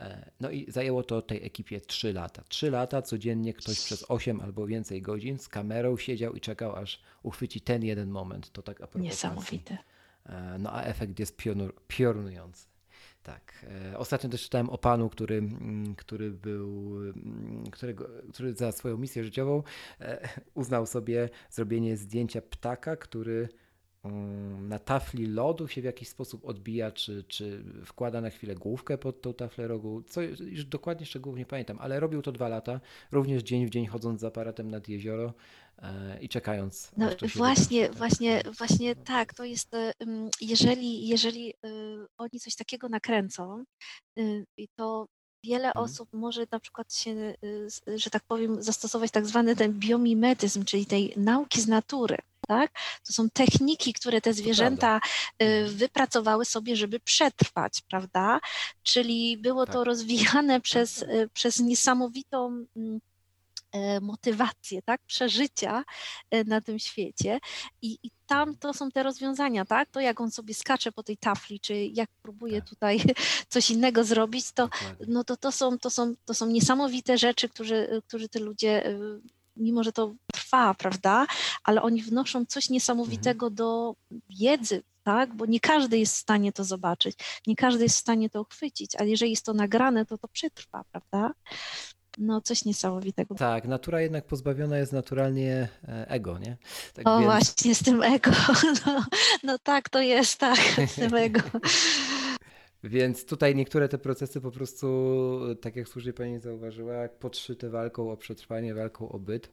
E, 0.00 0.30
no 0.40 0.50
i 0.50 0.70
zajęło 0.72 1.02
to 1.02 1.22
tej 1.22 1.46
ekipie 1.46 1.80
3 1.80 2.12
lata. 2.12 2.42
3 2.48 2.70
lata 2.70 3.02
codziennie 3.02 3.54
ktoś 3.54 3.84
przez 3.84 4.04
8 4.08 4.40
albo 4.40 4.66
więcej 4.66 5.02
godzin 5.02 5.38
z 5.38 5.48
kamerą 5.48 5.96
siedział 5.96 6.34
i 6.34 6.40
czekał, 6.40 6.76
aż 6.76 7.00
uchwyci 7.22 7.60
ten 7.60 7.84
jeden 7.84 8.10
moment. 8.10 8.52
To 8.52 8.62
tak 8.62 8.76
a 8.80 8.86
propos. 8.86 9.02
Niesamowite. 9.02 9.78
E, 10.26 10.58
No 10.58 10.72
a 10.72 10.82
efekt 10.82 11.18
jest 11.18 11.36
pionur, 11.36 11.74
piorunujący. 11.88 12.66
Tak. 13.28 13.66
E, 13.92 13.98
Ostatnio 13.98 14.30
też 14.30 14.42
czytałem 14.42 14.70
o 14.70 14.78
panu, 14.78 15.10
który, 15.10 15.36
mm, 15.36 15.94
który 15.94 16.30
był, 16.30 16.96
mm, 17.00 17.64
którego, 17.70 18.08
który 18.32 18.54
za 18.54 18.72
swoją 18.72 18.96
misję 18.96 19.24
życiową 19.24 19.62
e, 20.00 20.28
uznał 20.54 20.86
sobie 20.86 21.28
zrobienie 21.50 21.96
zdjęcia 21.96 22.42
ptaka, 22.42 22.96
który 22.96 23.48
na 24.60 24.78
tafli 24.78 25.26
lodu 25.26 25.68
się 25.68 25.80
w 25.80 25.84
jakiś 25.84 26.08
sposób 26.08 26.44
odbija, 26.44 26.92
czy, 26.92 27.24
czy 27.28 27.64
wkłada 27.84 28.20
na 28.20 28.30
chwilę 28.30 28.54
główkę 28.54 28.98
pod 28.98 29.22
tą 29.22 29.34
taflę 29.34 29.68
rogu. 29.68 30.02
Co, 30.02 30.22
już 30.22 30.64
dokładnie 30.64 31.06
szczegółów 31.06 31.38
nie 31.38 31.46
pamiętam, 31.46 31.78
ale 31.80 32.00
robił 32.00 32.22
to 32.22 32.32
dwa 32.32 32.48
lata, 32.48 32.80
również 33.12 33.42
dzień 33.42 33.66
w 33.66 33.70
dzień 33.70 33.86
chodząc 33.86 34.20
z 34.20 34.24
aparatem 34.24 34.70
nad 34.70 34.88
jezioro 34.88 35.34
e, 35.78 36.18
i 36.20 36.28
czekając. 36.28 36.92
No 36.96 37.06
właśnie, 37.36 37.82
wydarzy, 37.82 37.98
właśnie, 37.98 38.42
właśnie 38.58 38.96
tak, 38.96 39.34
to 39.34 39.44
jest, 39.44 39.74
e, 39.74 39.92
jeżeli, 40.40 41.08
jeżeli 41.08 41.50
y, 41.50 42.06
oni 42.18 42.40
coś 42.40 42.54
takiego 42.54 42.88
nakręcą, 42.88 43.64
i 44.56 44.68
to 44.76 45.06
wiele 45.48 45.68
Mhm. 45.68 45.84
osób 45.84 46.08
może 46.12 46.46
na 46.50 46.60
przykład 46.60 46.94
się, 46.94 47.34
y, 47.44 47.98
że 47.98 48.10
tak 48.10 48.22
powiem, 48.28 48.62
zastosować 48.62 49.10
tak 49.10 49.26
zwany 49.26 49.56
ten 49.56 49.72
biomimetyzm, 49.72 50.64
czyli 50.64 50.86
tej 50.86 51.12
nauki 51.16 51.60
z 51.60 51.68
natury. 51.68 52.16
Tak? 52.48 52.70
To 53.06 53.12
są 53.12 53.30
techniki, 53.30 53.92
które 53.92 54.20
te 54.20 54.32
zwierzęta 54.34 54.96
y, 54.96 55.44
Mhm. 55.44 55.76
wypracowały 55.76 56.44
sobie, 56.44 56.76
żeby 56.76 57.00
przetrwać, 57.00 57.82
prawda? 57.90 58.40
Czyli 58.82 59.36
było 59.36 59.66
to 59.66 59.72
Tak. 59.72 59.84
rozwijane 59.86 60.60
przez, 60.60 61.02
y, 61.02 61.28
przez 61.32 61.58
niesamowitą 61.60 62.64
mm, 62.76 63.00
motywację, 64.00 64.82
tak, 64.82 65.00
przeżycia 65.06 65.84
e, 66.30 66.44
na 66.44 66.60
tym 66.60 66.78
świecie. 66.78 67.38
I, 67.82 67.98
i 68.02 68.10
tam 68.26 68.56
to 68.56 68.74
są 68.74 68.90
te 68.90 69.02
rozwiązania, 69.02 69.64
tak, 69.64 69.90
to 69.90 70.00
jak 70.00 70.20
on 70.20 70.30
sobie 70.30 70.54
skacze 70.54 70.92
po 70.92 71.02
tej 71.02 71.16
tafli, 71.16 71.60
czy 71.60 71.74
jak 71.86 72.10
próbuje 72.22 72.60
Tak. 72.60 72.68
tutaj 72.68 73.00
coś 73.48 73.70
innego 73.70 74.04
zrobić, 74.04 74.52
to 74.52 74.68
no 75.08 75.24
to, 75.24 75.36
to, 75.36 75.52
są, 75.52 75.78
to, 75.78 75.90
są, 75.90 76.14
to 76.24 76.34
są 76.34 76.46
niesamowite 76.46 77.18
rzeczy, 77.18 77.48
którzy, 77.48 78.02
którzy 78.06 78.28
te 78.28 78.38
ludzie 78.38 78.86
e, 78.86 78.98
mimo 79.58 79.84
że 79.84 79.92
to 79.92 80.14
trwa, 80.32 80.74
prawda, 80.74 81.26
ale 81.64 81.82
oni 81.82 82.02
wnoszą 82.02 82.46
coś 82.46 82.70
niesamowitego 82.70 83.50
do 83.50 83.94
wiedzy, 84.30 84.82
tak, 85.02 85.34
bo 85.34 85.46
nie 85.46 85.60
każdy 85.60 85.98
jest 85.98 86.14
w 86.14 86.18
stanie 86.18 86.52
to 86.52 86.64
zobaczyć, 86.64 87.18
nie 87.46 87.56
każdy 87.56 87.82
jest 87.82 87.96
w 87.96 88.00
stanie 88.00 88.30
to 88.30 88.40
uchwycić, 88.40 88.96
ale 88.96 89.08
jeżeli 89.08 89.30
jest 89.30 89.44
to 89.44 89.54
nagrane, 89.54 90.06
to 90.06 90.18
to 90.18 90.28
przetrwa, 90.28 90.84
prawda? 90.92 91.34
No, 92.18 92.40
coś 92.40 92.64
niesamowitego. 92.64 93.34
Tak, 93.34 93.64
natura 93.68 94.00
jednak 94.00 94.26
pozbawiona 94.26 94.78
jest 94.78 94.92
naturalnie 94.92 95.68
e, 95.88 96.08
ego, 96.10 96.38
nie? 96.38 96.56
Tak 96.94 97.08
O, 97.08 97.18
więc- 97.18 97.24
właśnie, 97.24 97.74
z 97.74 97.82
tym 97.82 98.02
ego. 98.02 98.30
No, 98.86 99.04
no 99.42 99.58
tak, 99.58 99.88
to 99.88 100.00
jest, 100.00 100.38
tak, 100.40 100.58
z 100.86 100.94
tym 100.94 101.14
ego. 101.26 101.40
Więc 102.84 103.24
tutaj 103.24 103.54
niektóre 103.56 103.88
te 103.88 103.98
procesy 103.98 104.40
po 104.40 104.50
prostu, 104.50 105.40
tak 105.60 105.76
jak 105.76 105.88
słusznie 105.88 106.12
Pani 106.12 106.40
zauważyła, 106.40 107.08
podszyte 107.08 107.70
walką 107.70 108.10
o 108.10 108.16
przetrwanie, 108.16 108.74
walką 108.74 109.08
o 109.08 109.18
byt, 109.18 109.50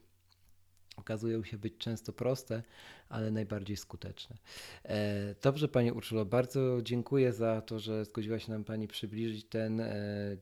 okazują 0.96 1.44
się 1.44 1.58
być 1.58 1.78
często 1.78 2.12
proste, 2.12 2.62
ale 3.08 3.30
najbardziej 3.30 3.76
skuteczne. 3.76 4.36
E, 4.84 5.34
Dobrze 5.42 5.68
Pani 5.68 5.92
Urszulo, 5.92 6.24
bardzo 6.24 6.82
dziękuję 6.82 7.32
za 7.32 7.60
to, 7.60 7.78
że 7.78 8.04
zgodziła 8.04 8.38
się 8.38 8.52
nam 8.52 8.64
Pani 8.64 8.88
przybliżyć 8.88 9.44
ten 9.44 9.80
e, 9.80 9.92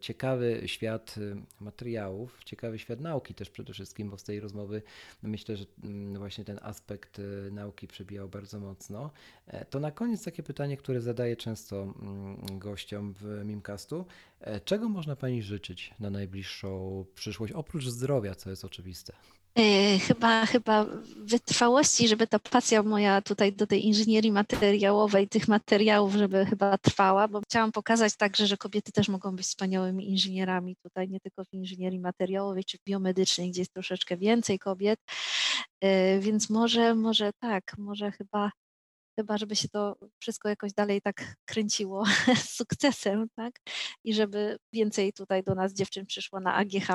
ciekawy 0.01 0.63
świat 0.67 1.15
e, 1.19 1.65
materiałów, 1.65 2.45
ciekawy 2.45 2.79
świat 2.79 3.01
nauki 3.01 3.35
też 3.35 3.51
przede 3.51 3.73
wszystkim, 3.73 4.11
bo 4.11 4.19
z 4.19 4.25
tej 4.25 4.41
rozmowy 4.41 4.83
myślę, 5.23 5.57
że 5.57 5.65
mm, 5.85 6.19
właśnie 6.19 6.45
ten 6.45 6.59
aspekt 6.63 7.21
nauki 7.51 7.87
przebijał 7.87 8.29
bardzo 8.29 8.61
mocno. 8.61 9.11
To 9.71 9.81
na 9.81 9.91
koniec 9.91 10.25
takie 10.25 10.43
pytanie, 10.43 10.77
które 10.77 11.01
zadaję 11.01 11.37
często 11.37 11.83
mm, 11.83 12.59
gościom 12.59 13.15
w 13.21 13.43
Mimcastu. 13.45 14.07
Czego 14.65 14.89
można 14.89 15.17
Pani 15.17 15.43
życzyć 15.43 15.95
na 16.01 16.11
najbliższą 16.11 17.05
przyszłość, 17.15 17.53
oprócz 17.53 17.85
zdrowia, 17.85 18.35
co 18.35 18.51
jest 18.51 18.65
oczywiste? 18.65 19.13
E, 19.59 19.99
Chyba, 19.99 20.47
chyba 20.47 20.87
wytrwałości, 21.19 22.09
żeby 22.09 22.27
ta 22.27 22.39
pasja 22.39 22.83
moja 22.83 23.23
tutaj 23.23 23.53
do 23.53 23.67
tej 23.67 23.87
inżynierii 23.87 24.33
materiałowej, 24.33 25.29
tych 25.29 25.49
materiałów, 25.49 26.15
żeby 26.15 26.47
chyba 26.47 26.79
trwała, 26.79 27.29
bo 27.29 27.41
chciałam 27.41 27.73
pokazać 27.73 28.17
także, 28.17 28.47
że 28.47 28.57
kobiety 28.57 28.93
też 28.93 29.09
mogą 29.09 29.37
być 29.37 29.47
wspaniałymi 29.47 30.11
inżynierami 30.11 30.77
tutaj, 30.83 31.09
nie 31.09 31.21
tylko 31.21 31.45
w 31.45 31.55
inżynierii 31.55 32.01
materiałowej 32.01 32.65
czy 32.65 32.79
biomedycznej, 32.87 33.51
gdzie 33.51 33.61
jest 33.61 33.73
troszeczkę 33.73 34.17
więcej 34.17 34.59
kobiet, 34.59 35.01
E, 35.81 36.19
więc 36.21 36.51
może, 36.51 36.95
może 36.95 37.31
tak, 37.41 37.79
może 37.79 38.13
chyba, 38.13 38.51
chyba, 39.19 39.39
żeby 39.39 39.57
się 39.57 39.69
to 39.69 39.97
wszystko 40.21 40.49
jakoś 40.49 40.73
dalej 40.73 41.03
tak 41.03 41.35
kręciło 41.45 42.05
z 42.45 42.51
sukcesem, 42.51 43.27
tak, 43.37 43.61
i 44.05 44.15
żeby 44.15 44.59
więcej 44.73 45.13
tutaj 45.13 45.43
do 45.45 45.55
nas 45.55 45.75
dziewczyn 45.75 46.07
przyszło 46.07 46.41
na 46.41 46.55
AGH, 46.55 46.89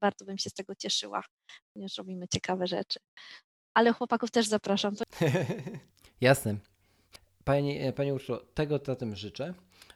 bardzo 0.00 0.24
bym 0.24 0.38
się 0.38 0.50
z 0.50 0.54
tego 0.54 0.74
cieszyła 0.74 1.22
ponieważ 1.72 1.98
robimy 1.98 2.28
ciekawe 2.28 2.66
rzeczy. 2.66 2.98
Ale 3.74 3.92
chłopaków 3.92 4.30
też 4.30 4.46
zapraszam. 4.46 4.94
Jasne. 6.20 6.56
Pani, 7.44 7.78
e, 7.78 7.92
Pani 7.92 8.12
Urszulo, 8.12 8.38
tego 8.54 8.80
zatem 8.86 9.16
życzę. 9.16 9.54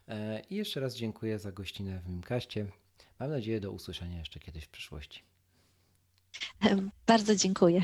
E, 0.08 0.42
I 0.50 0.54
jeszcze 0.54 0.80
raz 0.80 0.94
dziękuję 0.94 1.38
za 1.38 1.52
gościnę 1.52 2.00
w 2.00 2.08
Mimkaście. 2.08 2.66
Mam 3.18 3.30
nadzieję 3.30 3.60
do 3.60 3.72
usłyszenia 3.72 4.18
jeszcze 4.18 4.40
kiedyś 4.40 4.64
w 4.64 4.68
przyszłości. 4.68 5.22
bardzo 7.06 7.36
dziękuję. 7.36 7.82